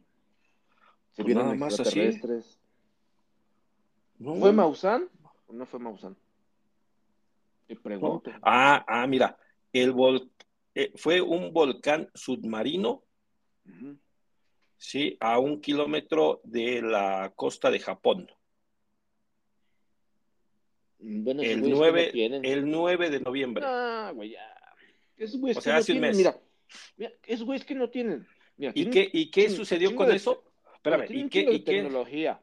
[1.13, 2.01] ¿Se Pues vieron nada más así.
[2.01, 2.59] extraterrestres?
[4.19, 4.37] No.
[4.37, 5.09] ¿Fue Maussan
[5.47, 6.17] o no fue Maussan?
[7.67, 7.83] Te No.
[7.83, 8.31] pregunto.
[8.43, 9.37] Ah, ah, mira,
[9.73, 10.31] el vol
[10.75, 13.05] eh, fue un volcán submarino,
[14.77, 18.31] sí, a un kilómetro de la costa de Japón.
[20.99, 22.45] Bueno, El güeyes que 9, no tienen.
[22.45, 23.65] el 9 de noviembre.
[23.67, 24.51] Ah, güey, ya.
[25.17, 26.17] Esos güeyes O que sea, no hace un tienen, mes.
[26.17, 26.41] mira,
[26.97, 28.27] mira, esos güeyes que no tienen.
[28.57, 30.43] Mira, ¿Y tienen qué, y qué sucedió con de- eso?
[30.65, 31.73] no, Espérame, ¿y qué, y qué?
[31.83, 32.41] tecnología.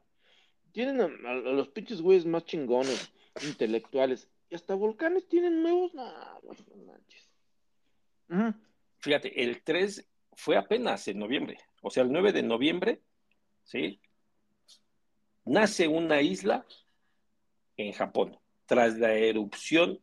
[0.74, 3.12] Tienen a, a- a los pinches güeyes más chingones,
[3.46, 4.30] intelectuales.
[4.50, 5.94] Y hasta volcanes tienen nuevos.
[5.94, 7.31] Nah, no manches.
[9.00, 11.58] Fíjate, el 3 fue apenas en noviembre.
[11.82, 13.02] O sea, el 9 de noviembre,
[13.64, 14.00] ¿sí?
[15.46, 16.66] Nace una isla
[17.78, 20.00] en Japón tras la erupción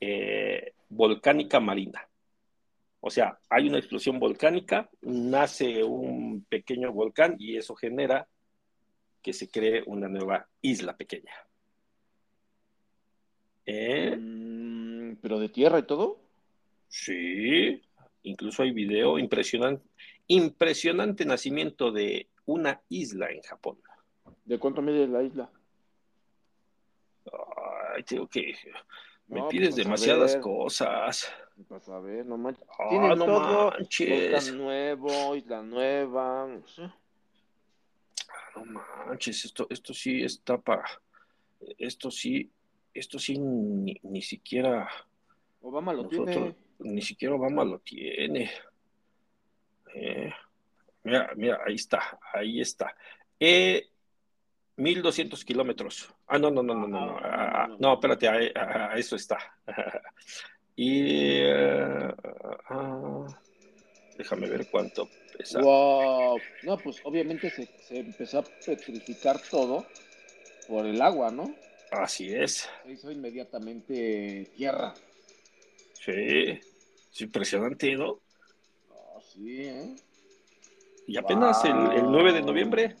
[0.00, 2.08] eh, volcánica marina.
[3.00, 8.28] O sea, hay una explosión volcánica, nace un pequeño volcán y eso genera
[9.22, 11.32] que se cree una nueva isla pequeña.
[13.64, 14.16] ¿Eh?
[14.16, 16.25] Mm, ¿Pero de tierra y todo?
[16.88, 17.82] Sí,
[18.22, 19.84] incluso hay video impresionante,
[20.28, 23.78] impresionante nacimiento de una isla en Japón.
[24.44, 25.50] ¿De cuánto mide la isla?
[27.94, 28.54] Ay, tengo que.
[29.28, 30.40] Me No, pides pues, a demasiadas ver.
[30.40, 31.32] cosas.
[31.68, 32.64] Vas a ver, no manches.
[32.78, 33.70] Ah, no todo.
[33.70, 34.30] manches.
[34.30, 36.46] Volcán nuevo, isla nueva.
[36.46, 36.82] no sé.
[38.54, 40.84] No manches, esto, esto sí está para.
[41.78, 42.50] Esto sí,
[42.94, 44.88] esto sí ni, ni siquiera.
[45.62, 46.54] Obama lo Nosotros, tiene.
[46.80, 48.50] Ni siquiera Obama lo tiene.
[49.94, 50.30] Eh,
[51.04, 52.94] mira, mira, ahí está, ahí está.
[53.40, 53.88] Eh,
[54.76, 56.12] 1200 kilómetros.
[56.26, 59.16] Ah, no, no, no, no, no, no, ah, ah, no, espérate, a, a- a eso
[59.16, 59.38] está.
[60.76, 62.14] y eh,
[62.68, 63.26] ah,
[64.18, 65.60] déjame ver cuánto pesa.
[65.60, 66.38] Wow.
[66.64, 69.86] No, pues obviamente se, se empezó a petrificar todo
[70.68, 71.54] por el agua, ¿no?
[71.92, 74.92] Así es, Se hizo inmediatamente tierra.
[76.06, 76.60] Sí,
[77.12, 78.20] es impresionante, ¿no?
[78.90, 79.96] Ah, sí, ¿eh?
[81.06, 82.96] Y apenas el, el 9 de noviembre.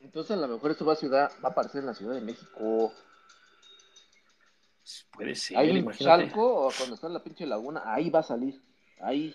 [0.00, 2.20] Entonces a lo mejor esto va a, ciudad, va a aparecer en la Ciudad de
[2.20, 2.92] México.
[5.12, 6.24] Puede ser, un imagínate.
[6.24, 8.60] Chalco, o cuando está en la pinche laguna, ahí va a salir.
[9.00, 9.34] Ahí.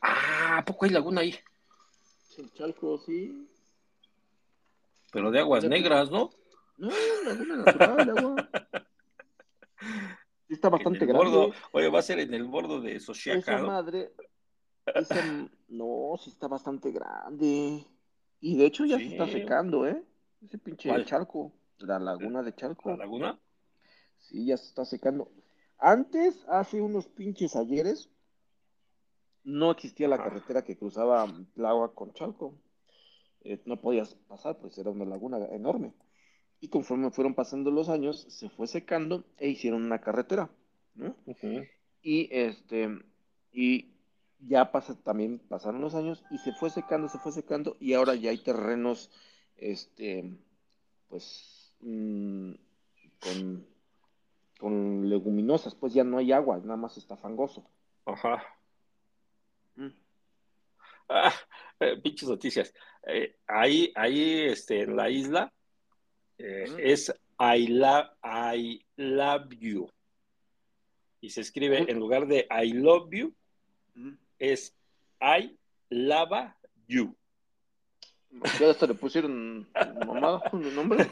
[0.00, 1.34] Ah, ¿a poco hay laguna ahí?
[2.38, 3.48] El Chalco, sí.
[5.12, 6.30] Pero de aguas negras, ¿no?
[6.78, 6.90] No,
[7.24, 8.48] laguna natural, de agua.
[10.50, 11.36] Está bastante en el grande.
[11.36, 13.66] bordo, oye, va a ser en el bordo de Esa Sochiaca, ¿no?
[13.68, 14.12] madre.
[14.94, 17.86] esa- no, sí está bastante grande.
[18.40, 20.02] Y de hecho ya se está secando, ¿eh?
[20.42, 21.04] Ese pinche ¿Cuál?
[21.04, 21.52] Chalco.
[21.78, 22.90] La laguna de Chalco.
[22.90, 23.38] ¿La laguna?
[24.18, 25.30] Sí, ya se está secando.
[25.78, 28.10] Antes, hace unos pinches ayeres,
[29.44, 30.24] no existía la Ajá.
[30.24, 32.54] carretera que cruzaba Tláhuac con Chalco.
[33.42, 35.94] Eh, no podías pasar, pues era una laguna enorme.
[36.60, 40.50] Y conforme fueron pasando los años, se fue secando e hicieron una carretera,
[40.94, 41.16] ¿no?
[42.02, 42.88] Y este,
[43.52, 43.90] y
[44.40, 48.14] ya pasa, también pasaron los años y se fue secando, se fue secando, y ahora
[48.14, 49.10] ya hay terrenos,
[49.56, 50.38] este,
[51.08, 52.52] pues, mm,
[53.20, 53.66] con,
[54.58, 57.64] con leguminosas, pues ya no hay agua, nada más está fangoso.
[58.04, 58.42] Ajá.
[59.76, 59.88] Mm.
[61.08, 61.32] Ah,
[61.80, 62.72] eh, pinches noticias.
[63.06, 65.52] Eh, ahí, ahí, este, en la isla,
[66.42, 68.16] eh, es I, la-
[68.54, 69.90] I love you.
[71.20, 73.34] Y se escribe, en lugar de I love you,
[74.38, 74.74] es
[75.20, 75.56] I
[75.90, 76.56] lava
[76.88, 77.14] you.
[78.58, 79.68] Ya hasta le pusieron
[80.06, 81.06] mamada, un nombre.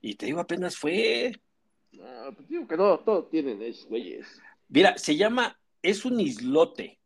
[0.00, 1.32] Y te digo, apenas fue.
[2.00, 4.40] Ah, pues digo que no, todo tienen esos güeyes.
[4.68, 6.98] Mira, se llama, es un islote.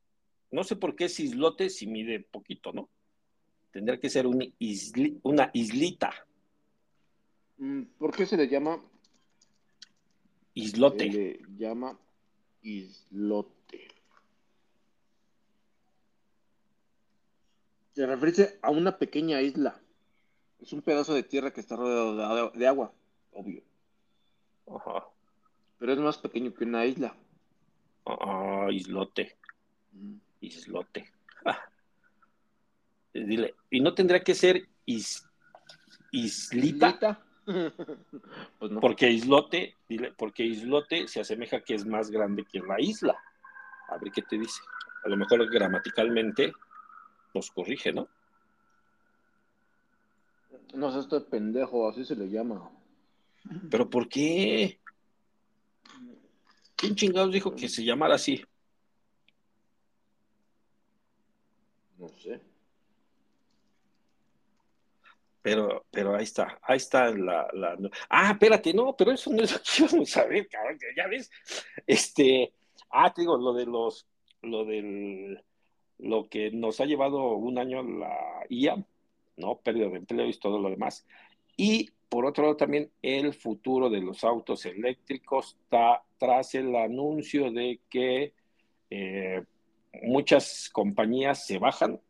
[0.51, 2.89] No sé por qué es islote si mide poquito, ¿no?
[3.77, 6.11] Tendría que ser un isli- una islita,
[7.59, 8.81] Mm, ¿Por qué se le llama?
[10.55, 11.13] islote.
[11.13, 11.99] Se le llama
[12.63, 13.89] islote.
[17.95, 19.79] Se refiere a una pequeña isla.
[20.59, 22.95] Es un pedazo de tierra que está rodeado de, de agua,
[23.33, 23.63] obvio.
[24.69, 25.07] Ajá.
[25.79, 27.15] Pero es más pequeño que una isla.
[28.07, 29.37] Ah, islote,
[29.93, 30.17] Mm.
[30.41, 31.11] islote.
[31.45, 31.59] Ah.
[33.25, 35.27] Dile, y no tendría que ser is-
[36.11, 37.23] islita,
[38.59, 38.81] pues no.
[38.81, 43.17] porque islote, dile, porque islote se asemeja que es más grande que la isla.
[43.89, 44.61] A ver qué te dice.
[45.05, 46.53] A lo mejor gramaticalmente
[47.33, 48.09] nos corrige, ¿no?
[50.75, 52.71] No sé, este pendejo, así se le llama.
[53.71, 54.81] Pero ¿por qué?
[56.75, 58.45] ¿Quién chingados dijo que se llamara así?
[61.99, 62.41] No sé.
[65.47, 67.47] Pero, pero ahí está, ahí está la,
[68.09, 71.31] Ah, espérate, no, pero eso no es lo que íbamos a ver, cabrón, ya ves.
[71.87, 72.53] Este,
[72.91, 74.09] ah, te digo, lo de los,
[74.43, 75.41] lo del,
[75.99, 78.85] lo que nos ha llevado un año la IA,
[79.37, 79.61] ¿no?
[79.61, 81.07] Pérdida de empleo y todo lo demás.
[81.57, 87.53] Y por otro lado también el futuro de los autos eléctricos está tras el anuncio
[87.53, 88.33] de que
[88.91, 89.45] eh,
[90.03, 92.01] muchas compañías se bajan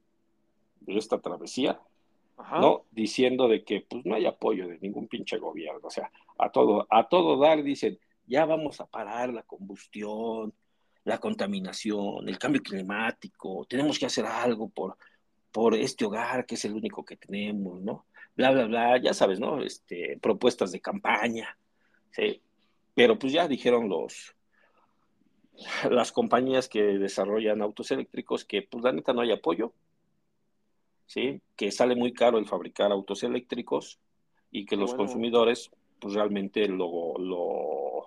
[0.80, 1.78] de esta travesía
[2.38, 2.84] ¿no?
[2.90, 6.86] Diciendo de que pues no hay apoyo de ningún pinche gobierno, o sea, a todo,
[6.90, 10.52] a todo dar dicen, ya vamos a parar la combustión,
[11.04, 14.96] la contaminación, el cambio climático, tenemos que hacer algo por,
[15.52, 18.06] por este hogar que es el único que tenemos, ¿no?
[18.36, 19.62] Bla, bla, bla, ya sabes, ¿no?
[19.62, 21.56] Este, propuestas de campaña,
[22.10, 22.42] ¿sí?
[22.94, 24.34] Pero pues ya dijeron los,
[25.90, 29.72] las compañías que desarrollan autos eléctricos que pues la neta no hay apoyo,
[31.06, 31.40] ¿sí?
[31.56, 33.98] Que sale muy caro el fabricar autos eléctricos
[34.50, 35.04] y que los Bueno.
[35.04, 38.04] consumidores, pues realmente lo, lo-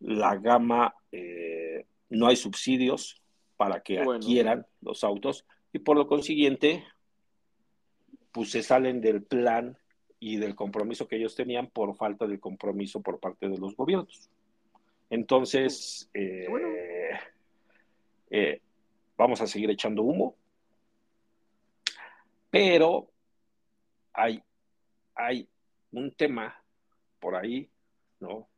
[0.00, 3.20] la gama, eh, no hay subsidios
[3.56, 4.12] para que Bueno.
[4.20, 6.84] adquieran los autos y por lo consiguiente,
[8.32, 9.76] pues se salen del plan
[10.20, 14.28] y del compromiso que ellos tenían por falta de compromiso por parte de los gobiernos.
[15.10, 16.68] Entonces, eh, bueno.
[18.30, 18.60] eh,
[19.16, 20.36] vamos a seguir echando humo,
[22.50, 23.10] pero
[24.12, 24.42] hay,
[25.14, 25.48] hay
[25.92, 26.62] un tema
[27.20, 27.70] por ahí,
[28.20, 28.48] ¿no?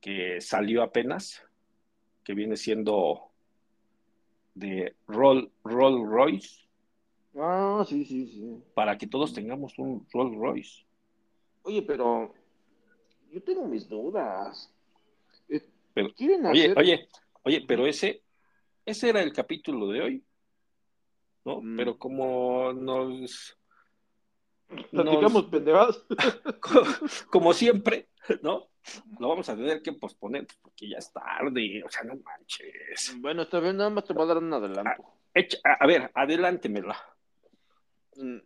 [0.00, 1.42] Que salió apenas,
[2.24, 3.30] que viene siendo
[4.54, 6.64] de Roll, Roll Royce,
[7.38, 8.62] Ah, sí, sí, sí.
[8.74, 10.86] para que todos tengamos un Rolls Royce.
[11.64, 12.32] Oye, pero
[13.30, 14.72] yo tengo mis dudas.
[15.50, 15.60] Eh,
[15.92, 16.78] Pero- ¿Quieren Oye, hacer?
[16.78, 17.08] oye,
[17.42, 18.22] oye, pero ese,
[18.86, 20.24] ese era el capítulo de hoy,
[21.46, 21.60] ¿no?
[21.62, 21.76] Mm.
[21.76, 23.56] Pero como nos,
[24.90, 26.04] Platicamos nos- pendejadas.
[27.30, 28.08] como siempre,
[28.42, 28.68] ¿no?
[29.18, 33.14] Lo vamos a tener que posponer pues, porque ya es tarde, o sea, no manches.
[33.20, 35.04] Bueno, está bien, nada más te voy a dar un adelanto.
[35.34, 36.96] Echa- a, a ver, adelántemela.
[38.16, 38.38] Mm,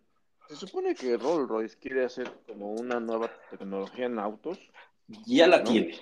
[0.48, 4.58] Se supone que Rolls Royce quiere hacer como una nueva tecnología en autos,
[5.26, 5.64] Ya la ¿No?
[5.64, 5.98] tiene,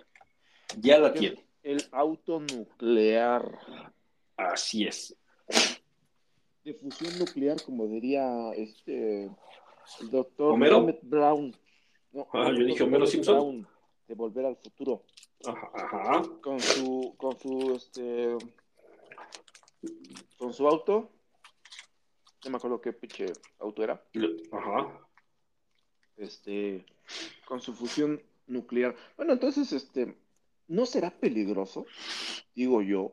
[0.78, 1.44] ya la tiene.
[1.62, 3.58] el auto nuclear,
[4.36, 5.16] Así es.
[6.68, 9.24] De fusión nuclear, como diría este
[10.00, 10.78] el doctor ¿Homero?
[10.78, 11.54] Emmett Brown.
[12.12, 13.34] No, Ah, yo dije Homero Simpson.
[13.36, 13.68] Brown,
[14.06, 15.02] de Volver al Futuro,
[15.46, 16.22] Ajá, ajá.
[16.42, 18.36] con su, con su, este,
[20.38, 21.10] con su auto,
[22.44, 23.26] no me acuerdo qué pinche
[23.58, 24.02] auto era,
[24.52, 25.08] Ajá.
[26.18, 26.84] este,
[27.46, 28.94] con su fusión nuclear.
[29.16, 30.16] Bueno, entonces, este,
[30.66, 31.86] ¿no será peligroso?
[32.54, 33.12] Digo yo,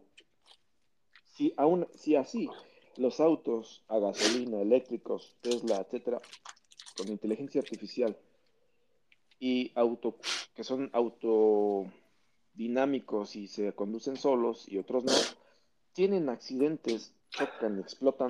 [1.35, 2.49] si aún, si así
[2.97, 6.21] los autos a gasolina, eléctricos, Tesla, etcétera,
[6.97, 8.17] con inteligencia artificial
[9.39, 10.17] y auto,
[10.55, 15.11] que son autodinámicos y se conducen solos y otros no,
[15.93, 18.29] tienen accidentes, chocan, explotan,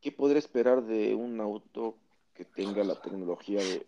[0.00, 1.96] ¿qué podrá esperar de un auto
[2.34, 3.86] que tenga la tecnología de,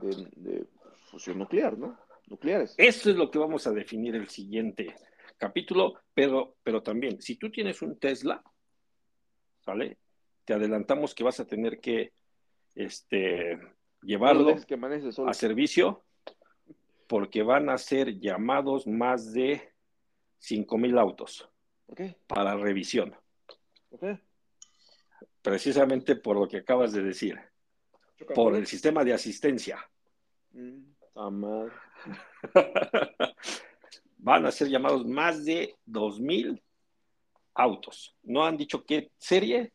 [0.00, 0.66] de- de
[1.10, 1.98] fusión nuclear, ¿no?
[2.26, 2.74] Nucleares.
[2.78, 4.94] Esto es lo que vamos a definir el siguiente
[5.36, 8.42] capítulo, pero, pero también, si tú tienes un Tesla,
[9.64, 9.98] ¿sale?
[10.44, 12.12] Te adelantamos que vas a tener que
[12.74, 13.58] este,
[14.02, 15.30] llevarlo que solo.
[15.30, 16.04] a servicio
[17.06, 19.72] porque van a ser llamados más de
[20.38, 21.48] 5 mil autos
[21.86, 22.00] ¿Ok?
[22.26, 23.16] para revisión,
[23.90, 24.04] ¿Ok?
[25.42, 27.38] precisamente por lo que acabas de decir,
[28.34, 29.78] por el sistema de asistencia.
[30.52, 31.66] Mm, ah.
[34.18, 36.62] Van a ser llamados más de 2 mil
[37.54, 38.14] autos.
[38.22, 39.72] No han dicho qué serie,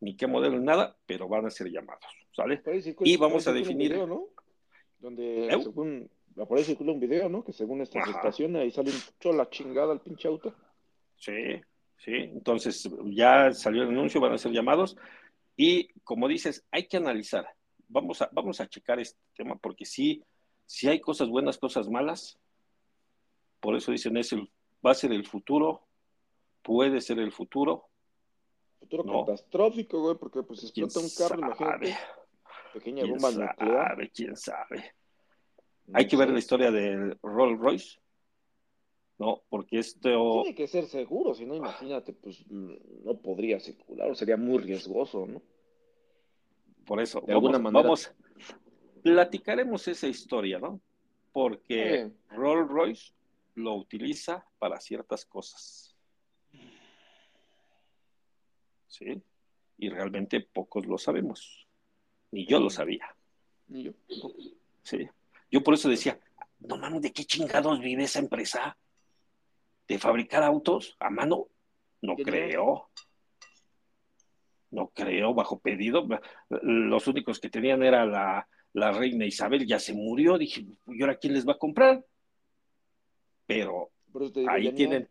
[0.00, 2.62] ni qué modelo, ni nada, pero van a ser llamados, ¿sale?
[2.66, 4.26] Ahí circula- Y vamos ahí a definir- video, ¿no?
[4.98, 5.62] Donde, ¿Eu?
[5.62, 7.44] según, por ahí circula un video, ¿no?
[7.44, 8.10] Que según esta Ajá.
[8.12, 10.54] estaciona y sale un chola chingada al pinche auto.
[11.16, 11.32] Sí,
[11.98, 12.12] sí.
[12.12, 14.96] Entonces ya salió el anuncio, van a ser llamados.
[15.56, 17.46] Y como dices, hay que analizar.
[17.88, 20.22] Vamos a, vamos a checar este tema porque sí,
[20.66, 22.38] sí hay cosas buenas, cosas malas.
[23.60, 24.50] Por eso dicen, es el,
[24.84, 25.85] va a ser el futuro,
[26.66, 27.88] puede ser el futuro.
[28.80, 29.24] Futuro No.
[29.24, 31.96] catastrófico, güey, porque pues ¿Quién explota un carro, imagínate.
[32.74, 33.88] Pequeña ¿Quién bomba nuclear.
[33.88, 34.10] sabe?
[34.10, 34.94] ¿Quién sabe?
[35.86, 38.00] No Hay que ver la historia del Rolls Royce,
[39.18, 39.42] ¿no?
[39.48, 44.36] Porque esto, Tiene que ser seguro, si no, imagínate, pues no podría circular, o sería
[44.36, 45.40] muy riesgoso, ¿no?
[46.84, 47.82] por eso, De alguna manera.
[47.82, 48.12] vamos,
[49.02, 50.80] platicaremos esa historia, ¿no?
[51.32, 52.12] Porque Eh.
[52.30, 53.12] Rolls Royce
[53.54, 55.95] lo utiliza para ciertas cosas.
[58.86, 59.22] ¿Sí?
[59.78, 61.66] Y realmente pocos lo sabemos.
[62.30, 63.14] Ni yo lo sabía.
[63.68, 63.92] Ni yo.
[64.82, 65.08] ¿Sí?
[65.50, 66.18] Yo por eso decía,
[66.60, 68.76] no mames, ¿de qué chingados vive esa empresa?
[69.86, 71.48] ¿De fabricar autos a mano?
[72.02, 72.90] No ¿Quién creo.
[74.70, 76.06] No creo, bajo pedido.
[76.48, 80.36] Los únicos que tenían era la, la reina Isabel, ya se murió.
[80.38, 82.04] Dije, ¿y ahora quién les va a comprar?
[83.46, 85.08] Pero digo, ahí tienen,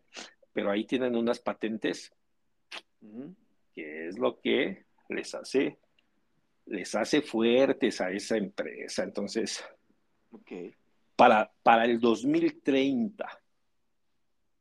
[0.52, 2.12] pero ahí tienen unas patentes.
[3.76, 5.78] Que es lo que les hace,
[6.64, 9.04] les hace fuertes a esa empresa.
[9.04, 9.62] Entonces,
[11.14, 13.28] para, para el 2030.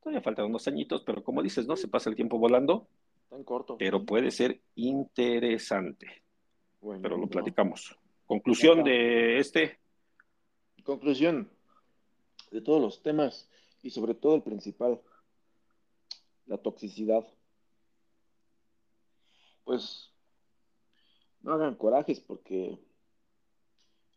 [0.02, 2.88] Todavía faltan unos añitos, pero como dices, no se pasa el tiempo volando,
[3.30, 3.78] Tan corto.
[3.78, 6.22] pero puede ser interesante.
[6.82, 7.98] Bueno, Pero lo platicamos.
[8.28, 9.80] Conclusión de este,
[10.84, 11.50] Conclusión
[12.52, 13.50] de todos los temas
[13.82, 15.02] y sobre todo el principal,
[16.46, 17.26] la toxicidad.
[19.66, 20.14] Pues
[21.42, 22.80] No hagan corajes porque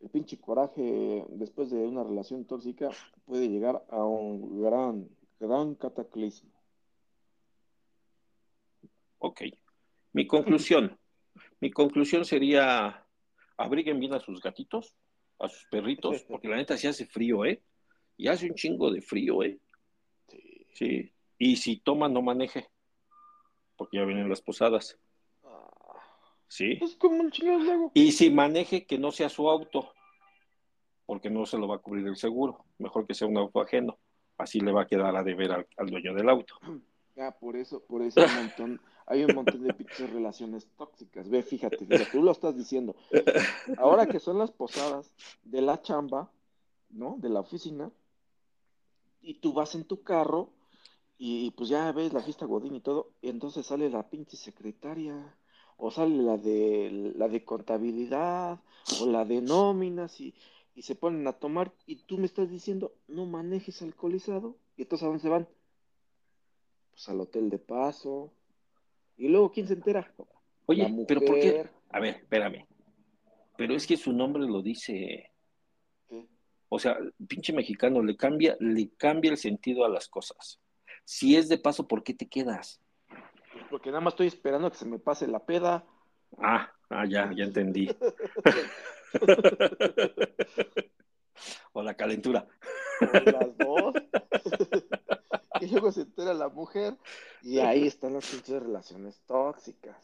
[0.01, 2.91] el pinche coraje después de una relación tóxica
[3.25, 5.09] puede llegar a un gran,
[5.41, 6.53] gran cataclismo.
[9.19, 9.43] Ok.
[10.13, 10.97] Mi conclusión.
[11.61, 13.05] Mi conclusión sería,
[13.57, 14.95] abriguen bien a sus gatitos,
[15.41, 17.63] a sus perritos, porque la neta sí hace frío, ¿eh?
[18.17, 19.59] Y hace un chingo de frío, ¿eh?
[20.29, 20.67] Sí.
[20.75, 21.13] Sí.
[21.39, 22.69] Y si toma, no maneje,
[23.77, 24.99] porque ya vienen las posadas.
[26.49, 26.79] Sí.
[26.81, 27.91] Es como le hago.
[27.95, 29.93] Y si maneje, que no sea su auto,
[31.07, 32.65] porque no se lo va a cubrir el seguro.
[32.79, 33.99] Mejor que sea un auto ajeno.
[34.37, 36.55] Así le va a quedar a deber al, al dueño del auto.
[37.21, 41.29] Ah, por eso, por eso hay un montón, hay un montón de pinches relaciones tóxicas.
[41.29, 42.95] Ve, fíjate, fíjate, tú lo estás diciendo.
[43.77, 45.11] Ahora que son las posadas
[45.43, 46.31] de la chamba,
[46.91, 47.17] ¿no?
[47.19, 47.91] De la oficina,
[49.21, 50.51] y tú vas en tu carro
[51.19, 55.35] y, pues ya ves la fiesta Godín y todo, y entonces sale la pinche secretaria,
[55.79, 58.59] o sale la de la de contabilidad,
[59.01, 60.35] o la de nóminas, y,
[60.75, 65.05] y se ponen a tomar, y tú me estás diciendo, no manejes alcoholizado, y entonces
[65.05, 65.49] ¿a dónde se van?
[66.91, 68.33] Pues al hotel de paso,
[69.17, 70.13] y luego ¿quién se entera?
[70.67, 71.69] Oye, La pero ¿por qué?
[71.91, 72.67] A ver, espérame.
[73.57, 75.33] Pero es que su nombre lo dice.
[76.09, 76.29] ¿Qué?
[76.69, 80.61] O sea, pinche mexicano le cambia, le cambia el sentido a las cosas.
[81.05, 82.81] Si es de paso, ¿por qué te quedas?
[83.71, 85.85] Porque nada más estoy esperando a que se me pase la peda.
[86.39, 87.89] Ah, ah, ya, ya entendí.
[91.73, 92.47] o la calentura.
[93.01, 93.95] O las dos.
[95.61, 96.97] y luego se entera la mujer
[97.43, 99.97] y ahí están las pinches relaciones tóxicas.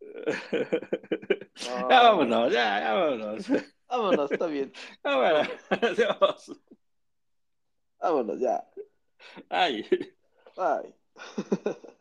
[1.68, 1.88] No.
[1.88, 3.46] Ya vámonos, ya, ya vámonos.
[3.88, 4.72] Vámonos, está bien.
[5.04, 5.48] Vámonos.
[5.70, 6.60] Adiós.
[8.00, 8.68] Vámonos ya.
[9.48, 9.88] Ay.
[10.56, 11.94] Bye.